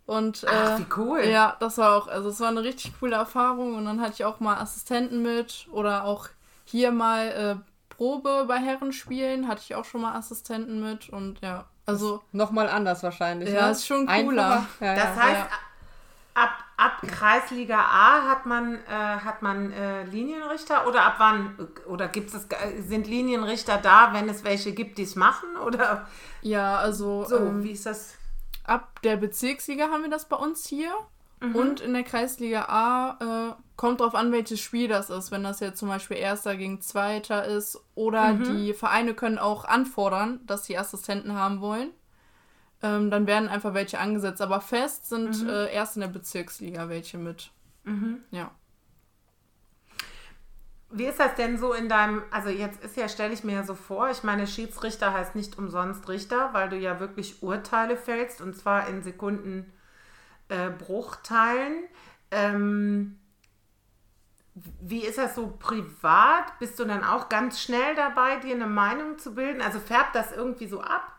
Und 0.06 0.42
äh, 0.44 0.48
Ach, 0.50 0.78
wie 0.78 0.86
cool. 0.96 1.20
ja, 1.24 1.56
das 1.60 1.78
war 1.78 1.96
auch, 1.96 2.08
also 2.08 2.30
es 2.30 2.40
war 2.40 2.48
eine 2.48 2.62
richtig 2.62 2.98
coole 2.98 3.16
Erfahrung. 3.16 3.76
Und 3.76 3.84
dann 3.84 4.00
hatte 4.00 4.14
ich 4.14 4.24
auch 4.24 4.40
mal 4.40 4.56
Assistenten 4.56 5.22
mit 5.22 5.66
oder 5.70 6.04
auch 6.04 6.28
hier 6.64 6.90
mal 6.90 7.26
äh, 7.60 7.70
Probe 7.94 8.44
bei 8.48 8.56
Herrenspielen 8.58 9.46
hatte 9.46 9.60
ich 9.64 9.74
auch 9.74 9.84
schon 9.84 10.00
mal 10.00 10.14
Assistenten 10.16 10.80
mit. 10.82 11.10
Und 11.10 11.40
ja, 11.42 11.66
also 11.86 12.22
Nochmal 12.32 12.68
anders 12.68 13.02
wahrscheinlich. 13.02 13.50
Ja, 13.50 13.66
ne? 13.66 13.72
ist 13.72 13.86
schon 13.86 14.06
cooler. 14.06 14.66
Ja, 14.80 14.94
Das 14.94 15.16
ja. 15.16 15.22
heißt, 15.22 15.40
Ja. 15.40 15.48
ab, 16.42 16.50
ab 16.76 17.02
Kreisliga 17.06 17.78
A 17.78 18.22
hat 18.28 18.46
man, 18.46 18.76
äh, 18.76 18.88
hat 18.88 19.42
man 19.42 19.70
äh, 19.72 20.04
Linienrichter 20.04 20.86
oder 20.88 21.02
ab 21.04 21.14
wann? 21.18 21.56
Oder 21.86 22.08
gibt's 22.08 22.32
es, 22.34 22.48
sind 22.88 23.06
Linienrichter 23.06 23.76
da, 23.76 24.12
wenn 24.12 24.28
es 24.28 24.44
welche 24.44 24.72
gibt, 24.72 24.98
die 24.98 25.02
es 25.02 25.14
machen? 25.14 25.56
Oder 25.64 26.06
ja, 26.42 26.78
also 26.78 27.24
so, 27.24 27.36
ähm, 27.36 27.62
wie 27.62 27.72
ist 27.72 27.86
das? 27.86 28.14
Ab 28.64 29.02
der 29.02 29.16
Bezirksliga 29.16 29.90
haben 29.90 30.02
wir 30.02 30.10
das 30.10 30.28
bei 30.28 30.36
uns 30.36 30.66
hier. 30.66 30.92
Und 31.54 31.80
in 31.80 31.94
der 31.94 32.02
Kreisliga 32.02 32.66
A 32.68 33.50
äh, 33.50 33.62
kommt 33.76 34.00
drauf 34.00 34.14
an, 34.14 34.30
welches 34.30 34.60
Spiel 34.60 34.88
das 34.88 35.08
ist. 35.08 35.30
Wenn 35.30 35.42
das 35.42 35.60
jetzt 35.60 35.78
zum 35.78 35.88
Beispiel 35.88 36.18
Erster 36.18 36.54
gegen 36.56 36.82
Zweiter 36.82 37.46
ist. 37.46 37.80
Oder 37.94 38.34
die 38.34 38.74
Vereine 38.74 39.14
können 39.14 39.38
auch 39.38 39.64
anfordern, 39.64 40.40
dass 40.46 40.66
sie 40.66 40.76
Assistenten 40.76 41.34
haben 41.34 41.62
wollen. 41.62 41.90
Ähm, 42.82 43.10
dann 43.10 43.26
werden 43.26 43.48
einfach 43.48 43.72
welche 43.72 43.98
angesetzt. 43.98 44.42
Aber 44.42 44.60
fest 44.60 45.08
sind 45.08 45.46
äh, 45.48 45.72
erst 45.72 45.96
in 45.96 46.02
der 46.02 46.08
Bezirksliga 46.08 46.90
welche 46.90 47.16
mit. 47.16 47.52
Ja. 48.30 48.50
Wie 50.92 51.06
ist 51.06 51.20
das 51.20 51.36
denn 51.36 51.56
so 51.56 51.72
in 51.72 51.88
deinem, 51.88 52.22
also 52.30 52.48
jetzt 52.48 52.82
ist 52.82 52.96
ja, 52.96 53.08
stelle 53.08 53.32
ich 53.32 53.44
mir 53.44 53.54
ja 53.54 53.62
so 53.62 53.74
vor, 53.74 54.10
ich 54.10 54.24
meine, 54.24 54.46
Schiedsrichter 54.46 55.12
heißt 55.12 55.36
nicht 55.36 55.56
umsonst 55.56 56.08
Richter, 56.08 56.52
weil 56.52 56.68
du 56.68 56.76
ja 56.76 56.98
wirklich 56.98 57.42
Urteile 57.42 57.96
fällst 57.96 58.40
und 58.40 58.56
zwar 58.56 58.88
in 58.88 59.02
Sekunden 59.02 59.72
äh, 60.48 60.68
Bruchteilen. 60.70 61.84
Ähm, 62.32 63.20
wie 64.54 65.04
ist 65.04 65.18
das 65.18 65.36
so 65.36 65.56
privat? 65.58 66.58
Bist 66.58 66.78
du 66.78 66.84
dann 66.84 67.04
auch 67.04 67.28
ganz 67.28 67.60
schnell 67.60 67.94
dabei, 67.94 68.36
dir 68.36 68.54
eine 68.54 68.66
Meinung 68.66 69.18
zu 69.18 69.34
bilden? 69.34 69.62
Also 69.62 69.78
färbt 69.78 70.14
das 70.16 70.32
irgendwie 70.32 70.66
so 70.66 70.80
ab? 70.80 71.12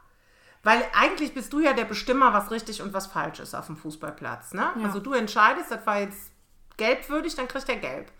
Weil 0.64 0.84
eigentlich 0.94 1.34
bist 1.34 1.54
du 1.54 1.60
ja 1.60 1.74
der 1.74 1.86
Bestimmer, 1.86 2.34
was 2.34 2.52
richtig 2.52 2.82
und 2.82 2.94
was 2.94 3.08
falsch 3.08 3.40
ist 3.40 3.56
auf 3.56 3.66
dem 3.66 3.78
Fußballplatz. 3.78 4.54
Ne? 4.54 4.70
Ja. 4.78 4.86
Also 4.86 5.00
du 5.00 5.14
entscheidest, 5.14 5.72
das 5.72 5.86
war 5.88 6.00
jetzt 6.00 6.32
gelbwürdig, 6.78 7.36
dann 7.36 7.48
kriegt 7.48 7.70
er 7.70 7.78
gelb. 7.78 8.12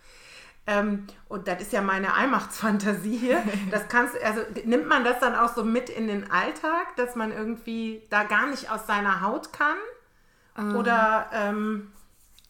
Ähm, 0.66 1.06
und 1.28 1.48
das 1.48 1.60
ist 1.60 1.72
ja 1.72 1.80
meine 1.82 2.14
Allmachtsfantasie 2.14 3.16
hier. 3.16 3.42
Das 3.70 3.88
kannst, 3.88 4.14
also 4.22 4.42
nimmt 4.64 4.86
man 4.86 5.02
das 5.04 5.18
dann 5.20 5.34
auch 5.34 5.52
so 5.54 5.64
mit 5.64 5.90
in 5.90 6.06
den 6.06 6.30
Alltag, 6.30 6.94
dass 6.96 7.16
man 7.16 7.32
irgendwie 7.32 8.02
da 8.10 8.22
gar 8.24 8.46
nicht 8.46 8.70
aus 8.70 8.86
seiner 8.86 9.22
Haut 9.22 9.52
kann? 9.52 9.76
Oder 10.76 11.30
ähm, 11.32 11.90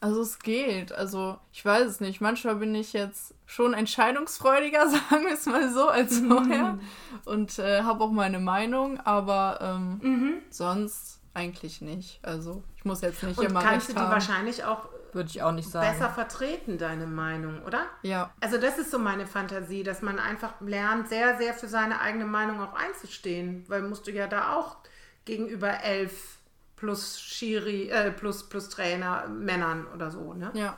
Also 0.01 0.21
es 0.21 0.39
geht. 0.39 0.91
Also 0.91 1.37
ich 1.53 1.63
weiß 1.65 1.87
es 1.87 2.01
nicht. 2.01 2.19
Manchmal 2.21 2.55
bin 2.57 2.75
ich 2.75 2.91
jetzt 2.93 3.33
schon 3.45 3.73
entscheidungsfreudiger, 3.73 4.89
sagen 5.09 5.25
wir 5.25 5.33
es 5.33 5.45
mal 5.45 5.71
so, 5.71 5.87
als 5.87 6.19
vorher. 6.19 6.77
Und 7.25 7.57
äh, 7.59 7.81
habe 7.83 8.03
auch 8.03 8.11
meine 8.11 8.39
Meinung, 8.39 8.99
aber 8.99 9.59
ähm, 9.61 10.41
sonst 10.49 11.19
eigentlich 11.33 11.81
nicht. 11.81 12.19
Also 12.21 12.61
ich 12.75 12.85
muss 12.85 13.01
jetzt 13.01 13.23
nicht 13.23 13.39
und 13.39 13.45
immer 13.45 13.61
kannst 13.61 13.87
du 13.87 13.93
recht 13.93 13.97
die 13.97 14.03
haben. 14.03 14.11
wahrscheinlich 14.11 14.63
auch 14.65 14.89
Würde 15.13 15.29
ich 15.29 15.41
auch 15.43 15.51
nicht 15.51 15.69
sagen. 15.69 15.87
besser 15.87 16.09
vertreten, 16.09 16.77
deine 16.77 17.07
Meinung, 17.07 17.63
oder? 17.63 17.85
Ja, 18.01 18.33
Also 18.41 18.57
das 18.57 18.77
ist 18.79 18.91
so 18.91 18.99
meine 18.99 19.27
Fantasie, 19.27 19.83
dass 19.83 20.01
man 20.01 20.19
einfach 20.19 20.59
lernt, 20.61 21.07
sehr, 21.09 21.37
sehr 21.37 21.53
für 21.53 21.67
seine 21.67 22.01
eigene 22.01 22.25
Meinung 22.25 22.61
auch 22.61 22.73
einzustehen. 22.73 23.63
Weil 23.67 23.83
musst 23.83 24.07
du 24.07 24.11
ja 24.11 24.27
da 24.27 24.55
auch 24.55 24.77
gegenüber 25.25 25.81
elf 25.83 26.39
plus 26.75 27.19
Schiri, 27.21 27.89
äh, 27.89 28.11
plus, 28.11 28.49
plus 28.49 28.69
Trainer, 28.69 29.27
Männern 29.27 29.87
oder 29.93 30.11
so, 30.11 30.33
ne? 30.33 30.51
ja. 30.53 30.77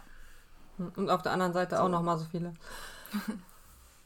Und 0.77 1.09
auf 1.09 1.21
der 1.21 1.31
anderen 1.31 1.53
Seite 1.53 1.81
auch 1.81 1.87
noch 1.87 2.01
mal 2.01 2.17
so 2.17 2.25
viele. 2.25 2.53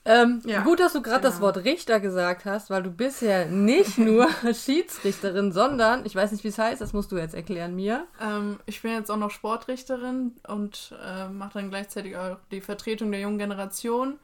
ähm, 0.10 0.42
Ja, 0.46 0.62
gut, 0.64 0.80
dass 0.80 0.94
du 0.94 1.02
gerade 1.02 1.22
das 1.22 1.36
genau. 1.36 1.48
Wort 1.48 1.58
Richter 1.64 2.00
gesagt 2.00 2.46
hast, 2.46 2.70
weil 2.70 2.84
du 2.84 2.92
bist 2.92 3.22
ja 3.22 3.46
nicht 3.46 3.98
nur 4.00 4.28
Schiedsrichterin, 4.54 5.52
sondern, 5.52 6.06
ich 6.06 6.16
weiß 6.16 6.32
nicht, 6.32 6.44
wie 6.44 6.50
es 6.50 6.58
heißt, 6.58 6.82
das 6.82 6.94
musst 6.94 7.12
du 7.12 7.18
jetzt 7.18 7.36
erklären 7.36 7.76
mir. 7.76 8.08
Ähm, 8.20 8.60
ich 8.66 8.82
bin 8.82 8.92
jetzt 8.92 9.10
auch 9.12 9.18
noch 9.18 9.32
Sportrichterin 9.32 10.36
und 10.48 10.96
äh, 11.04 11.28
mache 11.30 11.60
dann 11.60 11.70
gleichzeitig 11.70 12.18
auch 12.18 12.38
die 12.52 12.62
Vertretung 12.62 13.12
der 13.12 13.22
jungen 13.22 13.38
Generation. 13.38 14.20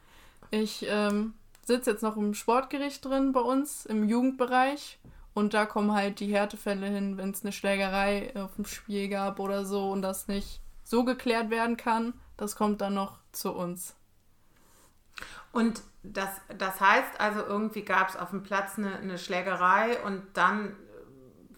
Ich 0.52 0.86
ähm, 0.90 1.34
sitze 1.64 1.92
jetzt 1.92 2.04
noch 2.04 2.18
im 2.18 2.34
Sportgericht 2.34 3.04
drin 3.06 3.32
bei 3.32 3.42
uns 3.42 3.86
im 3.86 4.08
Jugendbereich 4.08 5.00
Und 5.34 5.54
da 5.54 5.66
kommen 5.66 5.94
halt 5.94 6.20
die 6.22 6.34
Härtefälle 6.34 6.88
hin, 6.88 7.18
wenn 7.18 7.32
es 7.32 7.44
eine 7.44 7.52
Schlägerei 7.52 8.32
auf 8.36 8.56
dem 8.56 8.66
Spiel 8.66 9.10
gab 9.10 9.40
oder 9.40 9.66
so 9.66 9.92
und 9.92 10.02
das 10.02 10.28
nicht 10.28 10.62
so 10.84 11.04
geklärt 11.04 11.50
werden 11.50 11.78
kann. 11.78 12.14
Das 12.38 12.56
kommt 12.56 12.82
dann 12.82 12.94
noch 12.94 13.20
zu 13.32 13.52
uns. 13.52 13.95
Und 15.52 15.82
das, 16.04 16.30
das 16.58 16.80
heißt 16.82 17.20
also, 17.20 17.42
irgendwie 17.42 17.84
gab 17.84 18.10
es 18.10 18.16
auf 18.16 18.30
dem 18.32 18.44
Platz 18.44 18.78
eine, 18.78 18.98
eine 18.98 19.18
Schlägerei 19.18 19.98
und 20.04 20.24
dann 20.34 20.76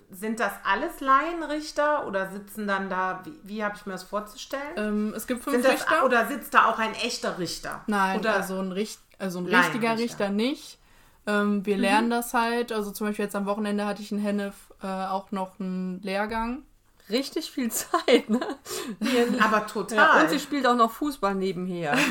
sind 0.10 0.40
das 0.40 0.54
alles 0.64 1.02
Laienrichter 1.02 2.08
oder 2.08 2.32
sitzen 2.32 2.68
dann 2.68 2.90
da, 2.90 3.22
wie, 3.26 3.34
wie 3.44 3.64
habe 3.64 3.76
ich 3.76 3.86
mir 3.86 3.92
das 3.92 4.04
vorzustellen? 4.04 4.62
Ähm, 4.78 5.14
es 5.16 5.28
gibt 5.28 5.44
fünf 5.44 5.56
sind 5.56 5.66
das, 5.66 5.82
Richter. 5.82 6.06
Oder 6.06 6.28
sitzt 6.28 6.54
da 6.54 6.66
auch 6.66 6.80
ein 6.80 6.94
echter 6.94 7.38
Richter? 7.40 7.84
Nein, 7.88 8.20
oder 8.20 8.36
also 8.36 8.60
ein, 8.60 8.72
Richt, 8.72 9.00
also 9.20 9.40
ein 9.40 9.48
richtiger. 9.48 9.98
Richter 9.98 10.30
nicht. 10.30 10.80
Ähm, 11.26 11.66
wir 11.66 11.78
lernen 11.78 12.10
das 12.10 12.34
halt. 12.34 12.72
Also 12.72 12.92
zum 12.92 13.08
Beispiel 13.08 13.26
jetzt 13.26 13.36
am 13.36 13.46
Wochenende 13.46 13.86
hatte 13.86 14.02
ich 14.02 14.12
in 14.12 14.20
Hennef 14.20 14.56
äh, 14.82 14.88
auch 14.88 15.32
noch 15.32 15.60
einen 15.60 16.02
Lehrgang. 16.02 16.64
Richtig 17.10 17.52
viel 17.52 17.70
Zeit, 17.72 18.30
ne? 18.30 18.40
Aber 19.42 19.58
Ja, 19.58 19.62
total. 19.62 20.24
und 20.24 20.30
sie 20.30 20.40
spielt 20.40 20.66
auch 20.66 20.76
noch 20.76 20.92
Fußball 20.92 21.36
nebenher. 21.36 21.98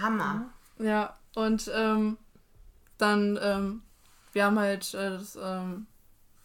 Hammer. 0.00 0.46
Ja, 0.78 1.16
und 1.34 1.70
ähm, 1.74 2.16
dann, 2.98 3.38
ähm, 3.42 3.82
wir 4.32 4.44
haben 4.44 4.58
halt, 4.58 4.94
äh, 4.94 5.10
das, 5.10 5.38
ähm, 5.42 5.86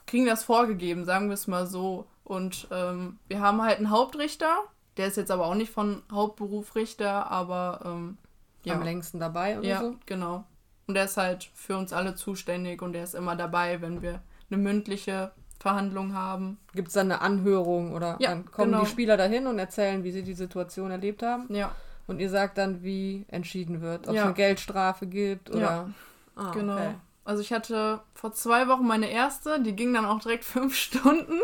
kriegen 0.05 0.25
das 0.25 0.43
vorgegeben, 0.43 1.05
sagen 1.05 1.27
wir 1.27 1.33
es 1.33 1.47
mal 1.47 1.67
so. 1.67 2.07
Und 2.23 2.67
ähm, 2.71 3.19
wir 3.27 3.41
haben 3.41 3.61
halt 3.61 3.77
einen 3.77 3.89
Hauptrichter, 3.89 4.53
der 4.97 5.07
ist 5.07 5.17
jetzt 5.17 5.31
aber 5.31 5.45
auch 5.45 5.55
nicht 5.55 5.71
von 5.71 6.01
Hauptberuf 6.11 6.75
Richter, 6.75 7.29
aber 7.31 7.81
ähm, 7.85 8.17
ja, 8.63 8.73
Am 8.75 8.83
längsten 8.83 9.19
dabei 9.19 9.57
oder 9.59 9.67
ja, 9.67 9.79
so. 9.79 9.95
genau. 10.05 10.43
Und 10.87 10.95
der 10.95 11.05
ist 11.05 11.15
halt 11.17 11.49
für 11.53 11.77
uns 11.77 11.93
alle 11.93 12.15
zuständig 12.15 12.81
und 12.81 12.93
der 12.93 13.03
ist 13.03 13.15
immer 13.15 13.35
dabei, 13.35 13.81
wenn 13.81 14.01
wir 14.01 14.21
eine 14.49 14.61
mündliche 14.61 15.31
Verhandlung 15.59 16.13
haben. 16.13 16.59
Gibt 16.73 16.89
es 16.89 16.93
dann 16.93 17.11
eine 17.11 17.21
Anhörung 17.21 17.93
oder 17.93 18.17
Ja, 18.19 18.29
dann 18.29 18.49
kommen 18.51 18.71
genau. 18.71 18.83
die 18.83 18.89
Spieler 18.89 19.15
dahin 19.17 19.47
und 19.47 19.57
erzählen, 19.59 20.03
wie 20.03 20.11
sie 20.11 20.23
die 20.23 20.33
Situation 20.33 20.91
erlebt 20.91 21.23
haben. 21.23 21.53
Ja, 21.53 21.71
Und 22.07 22.19
ihr 22.19 22.29
sagt 22.29 22.57
dann, 22.57 22.83
wie 22.83 23.25
entschieden 23.29 23.81
wird. 23.81 24.07
Ob 24.07 24.13
es 24.13 24.15
Ja. 24.15 24.23
eine 24.25 24.33
Geldstrafe 24.33 25.07
gibt 25.07 25.49
oder. 25.49 25.59
Ja. 25.59 25.89
Ah, 26.35 26.51
genau. 26.51 26.75
okay. 26.75 26.95
Also 27.25 27.41
ich 27.41 27.51
hatte 27.51 27.99
vor 28.13 28.31
zwei 28.31 28.69
Wochen 28.69 28.87
meine 28.87 29.09
erste, 29.11 29.59
die 29.61 29.75
ging 29.75 29.93
dann 29.93 30.05
auch 30.05 30.19
direkt 30.21 30.45
fünf 30.55 30.75
Stunden. 30.75 31.39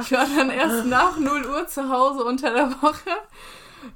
Ich 0.00 0.10
war 0.10 0.26
dann 0.36 0.50
erst 0.50 0.86
nach 0.86 1.16
0 1.18 1.46
Uhr 1.46 1.66
zu 1.68 1.88
Hause 1.88 2.24
unter 2.24 2.52
der 2.52 2.70
Woche. 2.82 3.10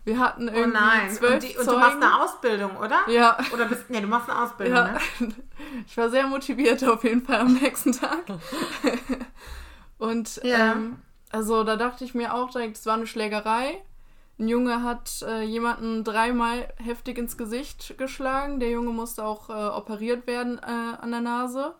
Wir 0.04 0.18
hatten 0.18 0.48
Oh 0.48 0.52
irgendwie 0.52 0.78
nein. 0.78 1.10
zwölf 1.10 1.34
Und, 1.34 1.42
die, 1.42 1.56
und 1.58 1.66
du 1.66 1.76
machst 1.78 1.96
eine 1.96 2.20
Ausbildung, 2.22 2.76
oder? 2.78 3.00
ja, 3.08 3.36
Oder 3.52 3.66
bist, 3.66 3.90
nee, 3.90 4.00
du 4.00 4.06
machst 4.06 4.30
eine 4.30 4.40
Ausbildung, 4.42 4.76
ja. 4.76 4.92
ne? 4.92 4.98
Ich 5.86 5.96
war 5.96 6.08
sehr 6.08 6.26
motiviert 6.26 6.82
auf 6.84 7.02
jeden 7.04 7.22
Fall 7.22 7.40
am 7.40 7.52
nächsten 7.54 7.92
Tag. 7.92 8.24
Und 9.98 10.36
Ja. 10.42 10.72
ähm, 10.72 10.96
also 11.30 11.64
da 11.64 11.76
dachte 11.76 12.04
ich 12.04 12.14
mir 12.14 12.32
auch 12.34 12.50
direkt, 12.50 12.76
es 12.76 12.86
war 12.86 12.94
eine 12.94 13.06
Schlägerei. 13.06 13.82
Ein 14.38 14.48
Junge 14.48 14.82
hat 14.82 15.22
äh, 15.22 15.42
jemanden 15.42 16.02
dreimal 16.02 16.68
heftig 16.76 17.18
ins 17.18 17.36
Gesicht 17.36 17.96
geschlagen. 17.98 18.58
Der 18.58 18.70
Junge 18.70 18.90
musste 18.90 19.24
auch 19.24 19.48
äh, 19.48 19.52
operiert 19.52 20.26
werden 20.26 20.58
äh, 20.58 20.96
an 21.00 21.12
der 21.12 21.20
Nase. 21.20 21.74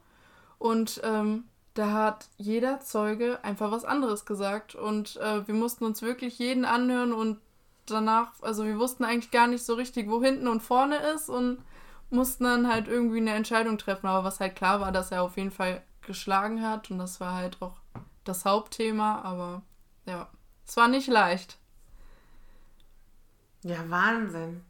Und 0.59 1.01
ähm, 1.03 1.45
da 1.75 1.91
hat 1.93 2.29
jeder 2.37 2.81
Zeuge 2.81 3.43
einfach 3.43 3.73
was 3.73 3.85
anderes 3.85 4.25
gesagt. 4.25 4.77
Und 4.77 5.17
äh, 5.17 5.47
wir 5.47 5.55
mussten 5.55 5.85
uns 5.85 6.01
wirklich 6.01 6.39
jeden 6.39 6.65
anhören 6.65 7.13
und 7.13 7.41
danach, 7.87 8.31
also 8.41 8.65
wir 8.65 8.79
wussten 8.79 9.05
eigentlich 9.05 9.33
gar 9.33 9.49
nicht 9.49 9.65
so 9.65 9.75
richtig, 9.75 10.09
wo 10.09 10.23
hinten 10.23 10.47
und 10.47 10.63
vorne 10.63 10.97
ist 11.15 11.29
und 11.29 11.59
mussten 12.11 12.45
dann 12.45 12.73
halt 12.73 12.87
irgendwie 12.87 13.19
eine 13.19 13.35
Entscheidung 13.35 13.79
treffen. 13.79 14.07
Aber 14.07 14.23
was 14.23 14.39
halt 14.39 14.55
klar 14.55 14.81
war, 14.81 14.93
dass 14.93 15.11
er 15.11 15.23
auf 15.23 15.37
jeden 15.37 15.51
Fall 15.51 15.83
geschlagen 16.07 16.63
hat 16.63 16.91
und 16.91 16.99
das 16.99 17.19
war 17.21 17.35
halt 17.35 17.61
auch 17.61 17.77
das 18.23 18.45
Hauptthema. 18.45 19.23
Aber 19.23 19.63
ja, 20.07 20.29
es 20.65 20.77
war 20.77 20.87
nicht 20.87 21.09
leicht. 21.09 21.59
Ja, 23.65 23.79
Wahnsinn. 23.89 24.61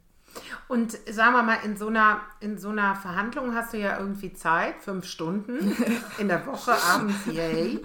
Und 0.67 0.91
sagen 1.09 1.33
wir 1.33 1.43
mal, 1.43 1.59
in 1.63 1.77
so, 1.77 1.87
einer, 1.87 2.19
in 2.41 2.57
so 2.57 2.69
einer 2.69 2.95
Verhandlung 2.95 3.55
hast 3.55 3.71
du 3.73 3.77
ja 3.77 3.97
irgendwie 3.99 4.33
Zeit, 4.33 4.81
fünf 4.81 5.05
Stunden 5.05 5.75
in 6.17 6.27
der 6.27 6.45
Woche, 6.45 6.73
abends, 6.73 7.25
yay, 7.27 7.79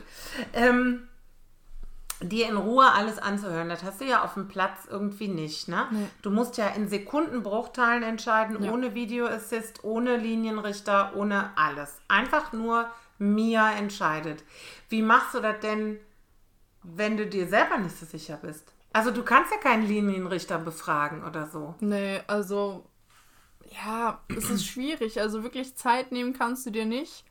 ähm, 0.52 1.06
dir 2.22 2.48
in 2.48 2.56
Ruhe 2.56 2.90
alles 2.92 3.18
anzuhören. 3.18 3.68
Das 3.68 3.84
hast 3.84 4.00
du 4.00 4.04
ja 4.04 4.24
auf 4.24 4.34
dem 4.34 4.48
Platz 4.48 4.86
irgendwie 4.90 5.28
nicht. 5.28 5.68
Ne? 5.68 5.86
Nee. 5.90 6.06
Du 6.22 6.30
musst 6.30 6.56
ja 6.58 6.68
in 6.68 6.88
Sekundenbruchteilen 6.88 8.02
entscheiden, 8.02 8.62
Ja. 8.62 8.72
ohne 8.72 8.94
Videoassist, 8.94 9.84
ohne 9.84 10.16
Linienrichter, 10.16 11.12
ohne 11.14 11.56
alles. 11.56 11.98
Einfach 12.08 12.52
nur 12.52 12.90
Mia 13.18 13.72
entscheidet. 13.72 14.42
Wie 14.88 15.02
machst 15.02 15.34
du 15.34 15.40
das 15.40 15.60
denn, 15.60 15.98
wenn 16.82 17.16
du 17.16 17.26
dir 17.26 17.46
selber 17.46 17.78
nicht 17.78 17.96
so 17.98 18.06
sicher 18.06 18.38
bist? 18.42 18.72
Also 18.92 19.10
du 19.10 19.22
kannst 19.22 19.52
ja 19.52 19.58
keinen 19.58 19.86
Linienrichter 19.86 20.58
befragen 20.58 21.24
oder 21.24 21.46
so. 21.46 21.74
Nee, 21.80 22.20
also 22.26 22.84
ja, 23.84 24.20
es 24.36 24.50
ist 24.50 24.66
schwierig. 24.66 25.20
Also 25.20 25.42
wirklich 25.42 25.76
Zeit 25.76 26.10
nehmen 26.12 26.32
kannst 26.32 26.66
du 26.66 26.70
dir 26.70 26.84
nicht. 26.84 27.24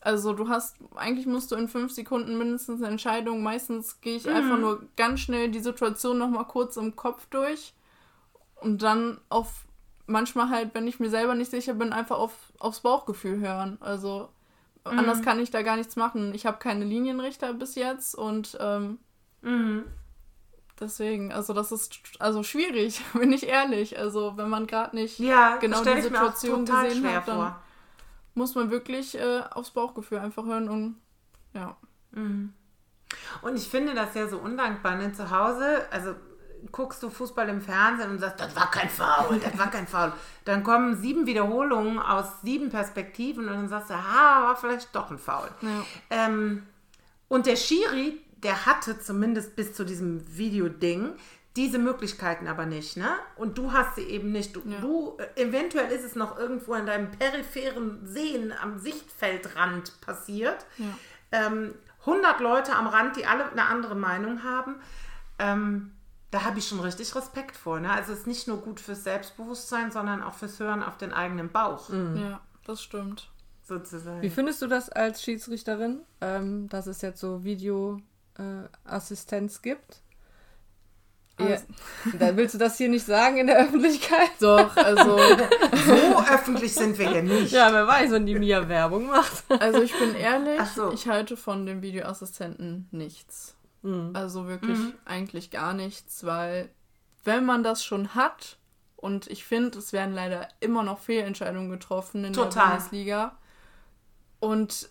Also 0.00 0.32
du 0.34 0.48
hast, 0.48 0.76
eigentlich 0.94 1.26
musst 1.26 1.50
du 1.50 1.56
in 1.56 1.68
fünf 1.68 1.92
Sekunden 1.92 2.36
mindestens 2.38 2.82
eine 2.82 2.90
Entscheidung. 2.90 3.42
Meistens 3.42 4.00
gehe 4.00 4.16
ich 4.16 4.28
einfach 4.28 4.58
nur 4.58 4.82
ganz 4.96 5.20
schnell 5.20 5.50
die 5.50 5.60
Situation 5.60 6.18
nochmal 6.18 6.46
kurz 6.46 6.76
im 6.76 6.94
Kopf 6.96 7.26
durch 7.30 7.74
und 8.56 8.82
dann 8.82 9.20
auf, 9.28 9.64
manchmal 10.06 10.50
halt, 10.50 10.74
wenn 10.74 10.86
ich 10.86 11.00
mir 11.00 11.10
selber 11.10 11.34
nicht 11.34 11.50
sicher 11.50 11.74
bin, 11.74 11.92
einfach 11.92 12.18
auf, 12.18 12.32
aufs 12.58 12.80
Bauchgefühl 12.80 13.40
hören. 13.40 13.78
Also 13.80 14.28
anders 14.84 15.22
kann 15.22 15.40
ich 15.40 15.50
da 15.50 15.62
gar 15.62 15.76
nichts 15.76 15.96
machen. 15.96 16.34
Ich 16.34 16.44
habe 16.44 16.58
keine 16.58 16.84
Linienrichter 16.84 17.52
bis 17.54 17.74
jetzt 17.74 18.14
und 18.14 18.56
ähm, 18.60 18.98
Mhm. 19.42 19.84
Deswegen, 20.84 21.32
also 21.32 21.52
das 21.52 21.72
ist 21.72 21.98
also 22.20 22.42
schwierig, 22.42 23.02
bin 23.14 23.32
ich 23.32 23.46
ehrlich. 23.46 23.98
Also 23.98 24.36
wenn 24.36 24.48
man 24.48 24.66
gerade 24.66 24.94
nicht 24.96 25.18
Ja, 25.18 25.56
genau 25.56 25.82
die 25.82 26.00
Situation 26.00 26.64
gesehen 26.64 27.06
hat, 27.12 27.26
dann 27.28 27.36
vor. 27.36 27.62
muss 28.34 28.54
man 28.54 28.70
wirklich 28.70 29.18
äh, 29.18 29.42
aufs 29.50 29.70
Bauchgefühl 29.70 30.18
einfach 30.18 30.44
hören 30.44 30.68
und 30.68 30.96
ja. 31.54 31.76
Und 33.42 33.56
ich 33.56 33.68
finde 33.68 33.94
das 33.94 34.14
ja 34.14 34.28
so 34.28 34.38
undankbar, 34.38 34.96
ne? 34.96 35.12
Zu 35.12 35.30
Hause, 35.30 35.86
also 35.90 36.14
guckst 36.72 37.02
du 37.02 37.10
Fußball 37.10 37.48
im 37.48 37.60
Fernsehen 37.60 38.10
und 38.10 38.18
sagst, 38.18 38.40
das 38.40 38.56
war 38.56 38.70
kein 38.70 38.88
Foul, 38.88 39.38
das 39.38 39.56
war 39.58 39.70
kein 39.70 39.86
Foul. 39.86 40.12
Dann 40.44 40.62
kommen 40.64 40.96
sieben 40.96 41.26
Wiederholungen 41.26 41.98
aus 41.98 42.26
sieben 42.42 42.70
Perspektiven 42.70 43.48
und 43.48 43.54
dann 43.54 43.68
sagst 43.68 43.90
du, 43.90 43.94
ha, 43.94 44.44
war 44.44 44.56
vielleicht 44.56 44.94
doch 44.94 45.10
ein 45.10 45.18
Foul. 45.18 45.48
Ja. 45.60 45.84
Ähm, 46.10 46.66
und 47.28 47.46
der 47.46 47.56
Schiri, 47.56 48.20
der 48.44 48.66
hatte 48.66 49.00
zumindest 49.00 49.56
bis 49.56 49.72
zu 49.74 49.84
diesem 49.84 50.22
Videoding 50.36 51.12
diese 51.56 51.78
Möglichkeiten 51.78 52.48
aber 52.48 52.66
nicht, 52.66 52.96
ne? 52.96 53.08
Und 53.36 53.58
du 53.58 53.72
hast 53.72 53.94
sie 53.94 54.02
eben 54.02 54.32
nicht. 54.32 54.56
Du, 54.56 54.62
Ja. 54.66 54.80
du 54.80 55.16
äh, 55.36 55.42
eventuell 55.42 55.90
ist 55.92 56.04
es 56.04 56.16
noch 56.16 56.36
irgendwo 56.38 56.74
in 56.74 56.84
deinem 56.86 57.10
peripheren 57.12 58.04
Sehen 58.06 58.52
am 58.60 58.78
Sichtfeldrand 58.80 60.00
passiert. 60.00 60.66
Ja. 60.78 60.86
Ähm, 61.32 61.74
100 62.00 62.40
Leute 62.40 62.74
am 62.74 62.86
Rand, 62.88 63.16
die 63.16 63.24
alle 63.26 63.50
eine 63.50 63.66
andere 63.66 63.94
Meinung 63.94 64.42
haben. 64.42 64.76
Ähm, 65.38 65.92
da 66.32 66.42
habe 66.42 66.58
ich 66.58 66.66
schon 66.66 66.80
richtig 66.80 67.14
Respekt 67.14 67.56
vor. 67.56 67.78
Ne? 67.78 67.90
Also 67.90 68.12
es 68.12 68.20
ist 68.20 68.26
nicht 68.26 68.48
nur 68.48 68.58
gut 68.60 68.80
fürs 68.80 69.04
Selbstbewusstsein, 69.04 69.92
sondern 69.92 70.22
auch 70.24 70.34
fürs 70.34 70.58
Hören 70.58 70.82
auf 70.82 70.96
den 70.98 71.12
eigenen 71.12 71.50
Bauch, 71.50 71.88
ja, 71.90 72.40
das 72.66 72.82
stimmt. 72.82 73.30
sozusagen. 73.62 74.20
Wie 74.22 74.30
findest 74.30 74.60
du 74.60 74.66
das 74.66 74.88
als 74.88 75.22
Schiedsrichterin, 75.22 76.00
ähm, 76.20 76.68
dass 76.68 76.88
es 76.88 77.00
jetzt 77.02 77.20
so 77.20 77.44
Videoassistenz 78.36 79.62
gibt? 79.62 80.00
Ihr, 81.38 81.46
Also- 81.46 81.64
da 82.18 82.36
willst 82.36 82.54
du 82.54 82.58
das 82.58 82.76
hier 82.78 82.88
nicht 82.88 83.04
sagen 83.04 83.38
in 83.38 83.48
der 83.48 83.58
Öffentlichkeit? 83.58 84.30
Doch, 84.40 84.76
also, 84.76 85.18
so 85.86 86.18
öffentlich 86.32 86.72
sind 86.74 86.96
wir 86.96 87.10
hier 87.10 87.22
nicht. 87.24 87.52
Ja, 87.52 87.72
wer 87.72 87.86
weiß, 87.86 88.12
wenn 88.12 88.26
die 88.26 88.38
Mia 88.38 88.68
Werbung 88.68 89.08
macht. 89.08 89.44
also 89.48 89.82
ich 89.82 89.98
bin 89.98 90.14
ehrlich, 90.14 90.60
so. 90.76 90.92
ich 90.92 91.08
halte 91.08 91.36
von 91.36 91.66
dem 91.66 91.82
Videoassistenten 91.82 92.88
nichts. 92.90 93.56
Also 94.14 94.48
wirklich 94.48 94.78
eigentlich 95.04 95.50
gar 95.50 95.74
nichts, 95.74 96.24
weil 96.24 96.70
wenn 97.24 97.44
man 97.44 97.62
das 97.62 97.84
schon 97.84 98.14
hat, 98.14 98.56
und 98.96 99.26
ich 99.26 99.44
finde, 99.44 99.78
es 99.78 99.92
werden 99.92 100.14
leider 100.14 100.48
immer 100.60 100.82
noch 100.82 101.00
Fehlentscheidungen 101.00 101.68
getroffen 101.68 102.24
in 102.24 102.32
der 102.32 102.44
Total. 102.44 102.68
Bundesliga. 102.76 103.36
Und 104.40 104.88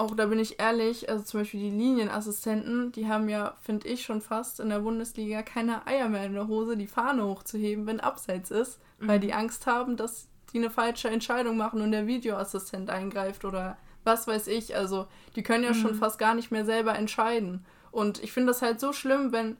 auch 0.00 0.16
da 0.16 0.26
bin 0.26 0.38
ich 0.38 0.58
ehrlich, 0.58 1.10
also 1.10 1.22
zum 1.22 1.40
Beispiel 1.40 1.60
die 1.60 1.70
Linienassistenten, 1.70 2.90
die 2.90 3.06
haben 3.06 3.28
ja, 3.28 3.54
finde 3.60 3.86
ich, 3.86 4.02
schon 4.02 4.22
fast 4.22 4.58
in 4.58 4.70
der 4.70 4.78
Bundesliga 4.78 5.42
keine 5.42 5.86
Eier 5.86 6.08
mehr 6.08 6.24
in 6.24 6.32
der 6.32 6.48
Hose, 6.48 6.78
die 6.78 6.86
Fahne 6.86 7.26
hochzuheben, 7.26 7.86
wenn 7.86 8.00
Abseits 8.00 8.50
ist, 8.50 8.80
weil 8.98 9.20
die 9.20 9.34
Angst 9.34 9.66
haben, 9.66 9.98
dass 9.98 10.28
die 10.54 10.58
eine 10.58 10.70
falsche 10.70 11.10
Entscheidung 11.10 11.58
machen 11.58 11.82
und 11.82 11.92
der 11.92 12.06
Videoassistent 12.06 12.88
eingreift 12.88 13.44
oder 13.44 13.76
was 14.02 14.26
weiß 14.26 14.46
ich. 14.48 14.74
Also 14.74 15.06
die 15.36 15.42
können 15.42 15.64
ja 15.64 15.74
schon 15.74 15.94
fast 15.94 16.18
gar 16.18 16.34
nicht 16.34 16.50
mehr 16.50 16.64
selber 16.64 16.94
entscheiden. 16.94 17.66
Und 17.90 18.22
ich 18.22 18.32
finde 18.32 18.52
das 18.52 18.62
halt 18.62 18.80
so 18.80 18.94
schlimm, 18.94 19.32
wenn 19.32 19.58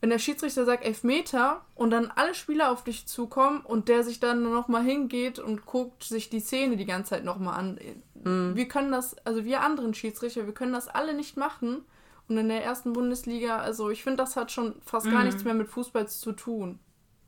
wenn 0.00 0.10
der 0.10 0.18
Schiedsrichter 0.18 0.64
sagt 0.64 0.84
Elfmeter 0.84 1.64
und 1.74 1.90
dann 1.90 2.10
alle 2.14 2.34
Spieler 2.34 2.70
auf 2.70 2.84
dich 2.84 3.06
zukommen 3.06 3.60
und 3.62 3.88
der 3.88 4.04
sich 4.04 4.20
dann 4.20 4.42
nochmal 4.42 4.84
hingeht 4.84 5.38
und 5.38 5.64
guckt 5.64 6.04
sich 6.04 6.28
die 6.28 6.40
Szene 6.40 6.76
die 6.76 6.84
ganze 6.84 7.10
Zeit 7.10 7.24
nochmal 7.24 7.58
an. 7.58 7.80
Mhm. 8.22 8.54
Wir 8.54 8.68
können 8.68 8.92
das, 8.92 9.16
also 9.26 9.44
wir 9.44 9.62
anderen 9.62 9.94
Schiedsrichter, 9.94 10.46
wir 10.46 10.54
können 10.54 10.72
das 10.72 10.88
alle 10.88 11.14
nicht 11.14 11.36
machen. 11.36 11.84
Und 12.28 12.38
in 12.38 12.48
der 12.48 12.64
ersten 12.64 12.92
Bundesliga, 12.94 13.58
also 13.58 13.90
ich 13.90 14.02
finde, 14.02 14.18
das 14.18 14.36
hat 14.36 14.50
schon 14.50 14.74
fast 14.84 15.06
mhm. 15.06 15.12
gar 15.12 15.24
nichts 15.24 15.44
mehr 15.44 15.54
mit 15.54 15.68
Fußball 15.68 16.08
zu 16.08 16.32
tun. 16.32 16.78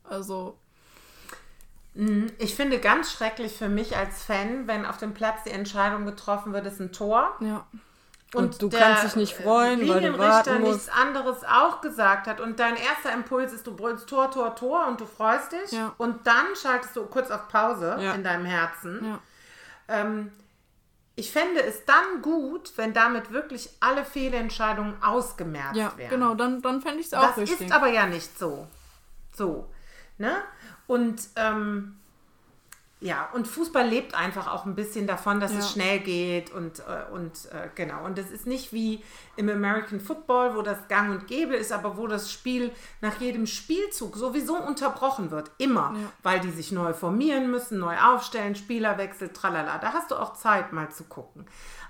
Also. 0.03 0.57
Mhm. 1.93 2.31
Ich 2.39 2.55
finde 2.55 2.79
ganz 2.79 3.11
schrecklich 3.11 3.53
für 3.53 3.69
mich 3.69 3.95
als 3.95 4.23
Fan, 4.23 4.67
wenn 4.67 4.85
auf 4.85 4.97
dem 4.97 5.13
Platz 5.13 5.43
die 5.45 5.51
Entscheidung 5.51 6.05
getroffen 6.05 6.53
wird, 6.53 6.65
ist 6.65 6.79
ein 6.79 6.91
Tor. 6.91 7.35
Ja. 7.41 7.67
Und, 8.33 8.43
und 8.43 8.61
du 8.61 8.69
kannst 8.69 9.05
dich 9.05 9.15
nicht 9.15 9.33
freuen, 9.35 9.87
weil 9.87 10.01
du 10.01 10.17
warten 10.17 10.59
musst. 10.61 10.73
nichts 10.73 10.89
anderes 10.89 11.45
auch 11.45 11.79
gesagt 11.79 12.27
hat 12.27 12.41
und 12.41 12.59
dein 12.59 12.75
erster 12.75 13.13
Impuls 13.13 13.53
ist, 13.53 13.65
du 13.65 13.73
brüllst 13.73 14.09
Tor, 14.09 14.29
Tor, 14.31 14.53
Tor 14.53 14.85
und 14.87 14.99
du 14.99 15.05
freust 15.05 15.53
dich 15.53 15.71
ja. 15.71 15.93
und 15.97 16.27
dann 16.27 16.45
schaltest 16.61 16.93
du 16.97 17.05
kurz 17.05 17.31
auf 17.31 17.47
Pause 17.47 17.97
ja. 18.01 18.13
in 18.13 18.25
deinem 18.25 18.43
Herzen. 18.43 19.05
Ja. 19.05 19.19
Ähm, 19.87 20.31
ich 21.15 21.31
fände 21.31 21.63
es 21.63 21.85
dann 21.85 22.21
gut, 22.21 22.73
wenn 22.75 22.93
damit 22.93 23.31
wirklich 23.31 23.69
alle 23.79 24.03
Fehlentscheidungen 24.03 25.01
ausgemerzt 25.01 25.75
ja, 25.75 25.97
werden. 25.97 26.09
Genau, 26.09 26.35
dann, 26.35 26.61
dann 26.61 26.81
fände 26.81 26.99
ich 26.99 27.07
es 27.07 27.13
auch 27.13 27.29
das 27.29 27.37
richtig. 27.37 27.59
Das 27.59 27.67
ist 27.67 27.73
aber 27.73 27.87
ja 27.87 28.05
nicht 28.05 28.37
so. 28.37 28.67
So. 29.33 29.71
Ne? 30.17 30.35
Und 30.85 31.21
ähm, 31.35 31.97
ja, 32.99 33.29
und 33.33 33.47
Fußball 33.47 33.87
lebt 33.87 34.15
einfach 34.15 34.51
auch 34.51 34.65
ein 34.65 34.73
bisschen 34.73 35.05
davon, 35.05 35.39
dass 35.39 35.53
ja. 35.53 35.59
es 35.59 35.71
schnell 35.71 35.99
geht 35.99 36.51
und, 36.51 36.79
äh, 36.79 37.13
und 37.13 37.45
äh, 37.51 37.69
genau. 37.75 38.03
Und 38.05 38.17
das 38.17 38.31
ist 38.31 38.47
nicht 38.47 38.73
wie 38.73 39.03
im 39.35 39.49
American 39.49 39.99
Football, 39.99 40.55
wo 40.55 40.63
das 40.63 40.87
gang 40.87 41.11
und 41.11 41.27
gäbe 41.27 41.55
ist, 41.55 41.71
aber 41.71 41.97
wo 41.97 42.07
das 42.07 42.31
Spiel 42.31 42.71
nach 43.01 43.21
jedem 43.21 43.45
Spielzug 43.45 44.17
sowieso 44.17 44.57
unterbrochen 44.57 45.29
wird. 45.29 45.51
Immer, 45.59 45.93
ja. 45.95 46.11
weil 46.23 46.39
die 46.39 46.49
sich 46.49 46.71
neu 46.71 46.93
formieren 46.93 47.51
müssen, 47.51 47.77
neu 47.77 47.95
aufstellen, 47.99 48.55
Spielerwechsel, 48.55 49.29
tralala. 49.29 49.77
Da 49.77 49.93
hast 49.93 50.09
du 50.09 50.15
auch 50.15 50.33
Zeit, 50.33 50.73
mal 50.73 50.89
zu 50.89 51.03
gucken. 51.03 51.45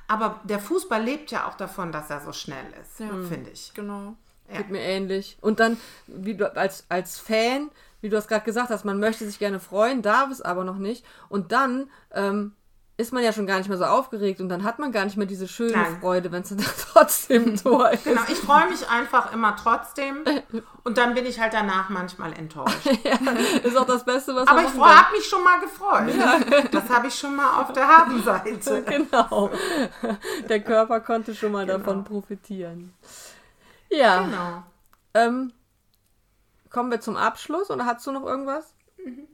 Aber 0.09 0.41
der 0.43 0.59
Fußball 0.59 1.01
lebt 1.01 1.31
ja 1.31 1.47
auch 1.47 1.55
davon, 1.55 1.93
dass 1.93 2.09
er 2.09 2.19
so 2.19 2.33
schnell 2.33 2.65
ist, 2.81 2.99
ja. 2.99 3.07
finde 3.29 3.51
ich. 3.51 3.73
Genau. 3.73 4.15
Geht 4.49 4.69
mir 4.69 4.81
ähnlich. 4.81 5.37
Und 5.41 5.59
dann, 5.59 5.77
wie 6.07 6.35
du 6.35 6.53
als, 6.55 6.85
als 6.89 7.19
Fan 7.19 7.69
wie 8.01 8.09
du 8.09 8.15
das 8.15 8.27
gerade 8.27 8.45
gesagt 8.45 8.69
hast, 8.69 8.85
man 8.85 8.99
möchte 8.99 9.25
sich 9.25 9.39
gerne 9.39 9.59
freuen, 9.59 10.01
darf 10.01 10.31
es 10.31 10.41
aber 10.41 10.63
noch 10.63 10.77
nicht. 10.77 11.05
Und 11.29 11.51
dann 11.51 11.89
ähm, 12.11 12.53
ist 12.99 13.13
man 13.13 13.23
ja 13.23 13.31
schon 13.31 13.45
gar 13.45 13.59
nicht 13.59 13.69
mehr 13.69 13.77
so 13.77 13.85
aufgeregt 13.85 14.41
und 14.41 14.49
dann 14.49 14.63
hat 14.63 14.79
man 14.79 14.91
gar 14.91 15.05
nicht 15.05 15.17
mehr 15.17 15.27
diese 15.27 15.47
schöne 15.47 15.73
Nein. 15.73 15.99
Freude, 16.01 16.31
wenn 16.31 16.41
es 16.41 16.49
dann 16.49 16.59
trotzdem 16.93 17.45
ein 17.45 17.55
Tor 17.55 17.91
ist. 17.91 18.03
Genau, 18.03 18.21
ich 18.27 18.39
freue 18.39 18.67
mich 18.69 18.89
einfach 18.89 19.33
immer 19.33 19.55
trotzdem 19.55 20.23
und 20.83 20.97
dann 20.97 21.13
bin 21.13 21.27
ich 21.27 21.39
halt 21.39 21.53
danach 21.53 21.89
manchmal 21.89 22.33
enttäuscht. 22.33 22.85
ja, 23.03 23.17
ist 23.63 23.77
auch 23.77 23.85
das 23.85 24.03
Beste, 24.03 24.35
was 24.35 24.47
Aber 24.47 24.63
ich 24.63 24.75
habe 24.75 25.15
mich 25.15 25.25
schon 25.25 25.43
mal 25.43 25.59
gefreut. 25.59 26.15
Ja. 26.15 26.39
Das 26.71 26.89
habe 26.89 27.07
ich 27.07 27.15
schon 27.15 27.35
mal 27.35 27.61
auf 27.61 27.71
der 27.71 27.87
Habenseite. 27.87 28.83
genau. 28.83 29.51
Der 30.49 30.59
Körper 30.61 30.99
konnte 31.01 31.35
schon 31.35 31.51
mal 31.51 31.65
genau. 31.67 31.77
davon 31.77 32.03
profitieren. 32.03 32.93
Ja. 33.89 34.23
Genau. 34.23 34.63
Ähm, 35.13 35.53
kommen 36.77 36.91
wir 36.91 37.01
zum 37.01 37.17
Abschluss 37.17 37.71
oder 37.71 37.87
hast 37.87 38.05
du 38.05 38.11
noch 38.11 38.23
irgendwas? 38.23 38.75
Mhm. 39.03 39.27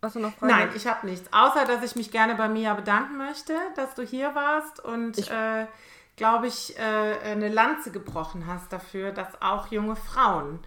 Was 0.00 0.14
du 0.14 0.18
noch 0.18 0.32
fragen 0.32 0.50
Nein, 0.50 0.70
ich 0.74 0.88
habe 0.88 1.06
nichts. 1.06 1.32
Außer, 1.32 1.64
dass 1.64 1.80
ich 1.84 1.94
mich 1.94 2.10
gerne 2.10 2.34
bei 2.34 2.48
Mia 2.48 2.74
bedanken 2.74 3.18
möchte, 3.18 3.54
dass 3.76 3.94
du 3.94 4.02
hier 4.02 4.34
warst 4.34 4.84
und, 4.84 5.30
äh, 5.30 5.68
glaube 6.16 6.48
ich, 6.48 6.76
äh, 6.76 6.82
eine 7.22 7.50
Lanze 7.50 7.92
gebrochen 7.92 8.48
hast 8.48 8.72
dafür, 8.72 9.12
dass 9.12 9.40
auch 9.40 9.68
junge 9.68 9.94
Frauen 9.94 10.58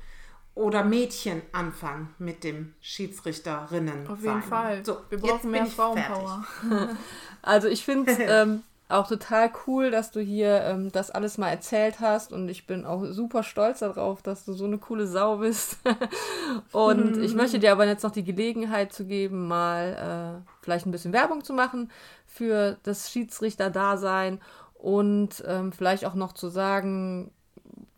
oder 0.55 0.85
Mädchen 0.85 1.41
anfangen 1.51 2.15
mit 2.17 2.45
dem 2.45 2.75
Schiedsrichterinnen. 2.79 4.07
Auf 4.07 4.21
jeden 4.21 4.39
sein. 4.39 4.49
Fall. 4.49 4.85
So, 4.85 5.01
wir 5.09 5.19
brauchen 5.19 5.51
mehr 5.51 5.65
Frauenpower. 5.65 6.45
also 7.41 7.67
ich 7.67 7.83
finde 7.83 8.13
ähm, 8.19 8.63
auch 8.89 9.07
total 9.07 9.51
cool, 9.67 9.91
dass 9.91 10.09
du 10.09 10.19
hier 10.19 10.63
ähm, 10.63 10.91
das 10.91 11.11
alles 11.11 11.37
mal 11.37 11.49
erzählt 11.49 11.99
hast 11.99 12.33
und 12.33 12.49
ich 12.49 12.65
bin 12.65 12.85
auch 12.85 13.05
super 13.11 13.43
stolz 13.43 13.79
darauf, 13.79 14.23
dass 14.23 14.45
du 14.45 14.53
so 14.53 14.65
eine 14.65 14.79
coole 14.79 15.05
Sau 15.05 15.37
bist. 15.37 15.77
und 16.71 17.17
ich 17.17 17.35
möchte 17.35 17.59
dir 17.59 17.71
aber 17.71 17.85
jetzt 17.85 18.03
noch 18.03 18.11
die 18.11 18.23
Gelegenheit 18.23 18.91
zu 18.91 19.05
geben, 19.05 19.47
mal 19.47 20.41
äh, 20.43 20.51
vielleicht 20.61 20.87
ein 20.87 20.91
bisschen 20.91 21.13
Werbung 21.13 21.43
zu 21.43 21.53
machen 21.53 21.91
für 22.25 22.77
das 22.81 23.11
Schiedsrichter-Dasein 23.11 24.41
und 24.73 25.43
ähm, 25.45 25.71
vielleicht 25.71 26.05
auch 26.05 26.15
noch 26.15 26.33
zu 26.33 26.49
sagen, 26.49 27.31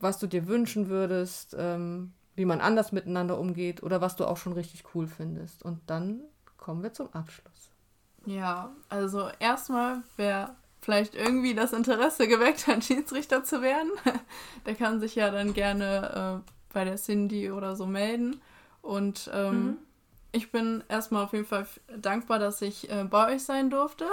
was 0.02 0.20
du 0.20 0.28
dir 0.28 0.48
wünschen 0.48 0.90
würdest, 0.90 1.56
ähm, 1.58 2.12
wie 2.36 2.46
man 2.46 2.60
anders 2.60 2.92
miteinander 2.92 3.40
umgeht 3.40 3.82
oder 3.82 4.02
was 4.02 4.18
du 4.18 4.26
auch 4.26 4.38
schon 4.38 4.54
richtig 4.54 4.84
cool 4.94 5.08
findest. 5.08 5.64
Und 5.64 5.80
dann 5.88 6.22
kommen 6.58 6.84
wir 6.84 6.92
zum 6.92 7.14
Abschluss. 7.14 7.72
Ja, 8.26 8.72
also 8.90 9.30
erstmal, 9.40 10.04
wer 10.18 10.56
vielleicht 10.82 11.16
irgendwie 11.16 11.54
das 11.54 11.74
Interesse 11.74 12.28
geweckt 12.28 12.68
hat, 12.68 12.84
Schiedsrichter 12.84 13.44
zu 13.44 13.62
werden, 13.62 13.92
der 14.66 14.76
kann 14.76 15.00
sich 15.00 15.16
ja 15.16 15.30
dann 15.30 15.54
gerne 15.54 16.42
äh, 16.44 16.52
bei 16.74 16.86
der 16.86 16.96
Cindy 16.96 17.52
oder 17.52 17.76
so 17.76 17.86
melden. 17.86 18.42
Und 18.82 19.30
ähm, 19.34 19.66
mhm. 19.66 19.78
ich 20.32 20.52
bin 20.52 20.84
erstmal 20.90 21.26
auf 21.26 21.34
jeden 21.34 21.46
Fall 21.46 21.68
dankbar, 21.98 22.40
dass 22.40 22.62
ich 22.62 22.90
äh, 22.90 23.04
bei 23.04 23.34
euch 23.34 23.44
sein 23.44 23.70
durfte 23.70 24.08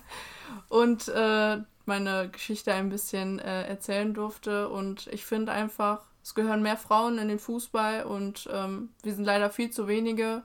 und 0.68 1.08
äh, 1.08 1.58
meine 1.86 2.28
Geschichte 2.28 2.72
ein 2.74 2.90
bisschen 2.90 3.38
äh, 3.38 3.66
erzählen 3.66 4.12
durfte. 4.12 4.68
Und 4.68 5.06
ich 5.08 5.24
finde 5.24 5.52
einfach, 5.52 6.02
es 6.22 6.34
gehören 6.34 6.62
mehr 6.62 6.76
Frauen 6.76 7.18
in 7.18 7.28
den 7.28 7.38
Fußball 7.38 8.04
und 8.04 8.48
ähm, 8.52 8.90
wir 9.02 9.14
sind 9.14 9.24
leider 9.24 9.50
viel 9.50 9.70
zu 9.70 9.88
wenige 9.88 10.42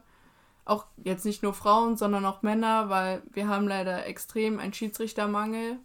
auch 0.67 0.85
jetzt 1.03 1.25
nicht 1.25 1.43
nur 1.43 1.53
Frauen, 1.53 1.97
sondern 1.97 2.25
auch 2.25 2.41
Männer, 2.41 2.89
weil 2.89 3.21
wir 3.31 3.47
haben 3.47 3.67
leider 3.67 4.05
extrem 4.05 4.59
einen 4.59 4.73
Schiedsrichtermangel. 4.73 5.77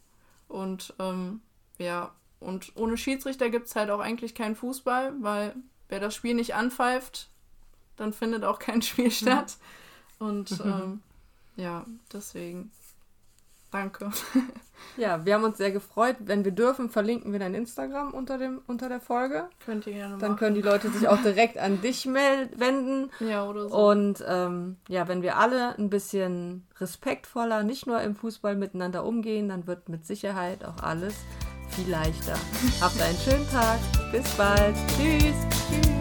Und 0.49 0.95
ähm, 0.99 1.41
ja, 1.79 2.13
und 2.41 2.73
ohne 2.75 2.97
Schiedsrichter 2.97 3.49
gibt 3.49 3.69
es 3.69 3.77
halt 3.77 3.91
auch 3.91 4.01
eigentlich 4.01 4.35
keinen 4.35 4.57
Fußball, 4.57 5.15
weil 5.21 5.55
wer 5.89 6.01
das 6.01 6.15
Spiel 6.15 6.35
nicht 6.35 6.55
anpfeift, 6.55 7.29
dann 7.97 8.13
findet 8.13 8.45
auch 8.45 8.59
kein 8.59 8.83
Spiel 8.83 9.11
statt. 9.11 9.57
Und 10.19 10.61
ähm, 10.65 11.03
ja, 11.57 11.87
deswegen 12.13 12.71
Danke. 13.73 14.11
Ja, 14.97 15.25
wir 15.25 15.35
haben 15.35 15.45
uns 15.45 15.59
sehr 15.59 15.71
gefreut. 15.71 16.17
Wenn 16.21 16.45
wir 16.45 16.53
dürfen, 16.53 16.91
verlinken 16.91 17.33
wir 17.33 17.39
dein 17.39 17.55
Instagram 17.55 18.13
unter, 18.13 18.37
dem, 18.37 18.61
unter 18.67 18.89
der 18.89 19.01
Folge. 19.01 19.49
Könnt 19.65 19.87
ihr 19.87 19.95
gerne 19.95 20.19
Dann 20.19 20.33
machen. 20.33 20.39
können 20.39 20.55
die 20.55 20.61
Leute 20.61 20.91
sich 20.91 21.09
auch 21.09 21.23
direkt 21.23 21.57
an 21.57 21.81
dich 21.81 22.07
wenden. 22.07 23.11
Ja, 23.21 23.47
oder 23.47 23.69
so. 23.69 23.91
Und 23.91 24.25
ähm, 24.29 24.77
ja, 24.89 25.09
wenn 25.09 25.23
wir 25.23 25.39
alle 25.39 25.79
ein 25.79 25.89
bisschen 25.89 26.67
respektvoller, 26.79 27.63
nicht 27.63 27.87
nur 27.87 28.01
im 28.03 28.15
Fußball 28.15 28.57
miteinander 28.57 29.05
umgehen, 29.05 29.49
dann 29.49 29.67
wird 29.67 29.89
mit 29.89 30.05
Sicherheit 30.05 30.65
auch 30.65 30.83
alles 30.83 31.15
viel 31.71 31.89
leichter. 31.89 32.35
Habt 32.81 33.01
einen 33.01 33.19
schönen 33.19 33.49
Tag. 33.51 33.79
Bis 34.11 34.29
bald. 34.35 34.77
Tschüss. 34.99 35.92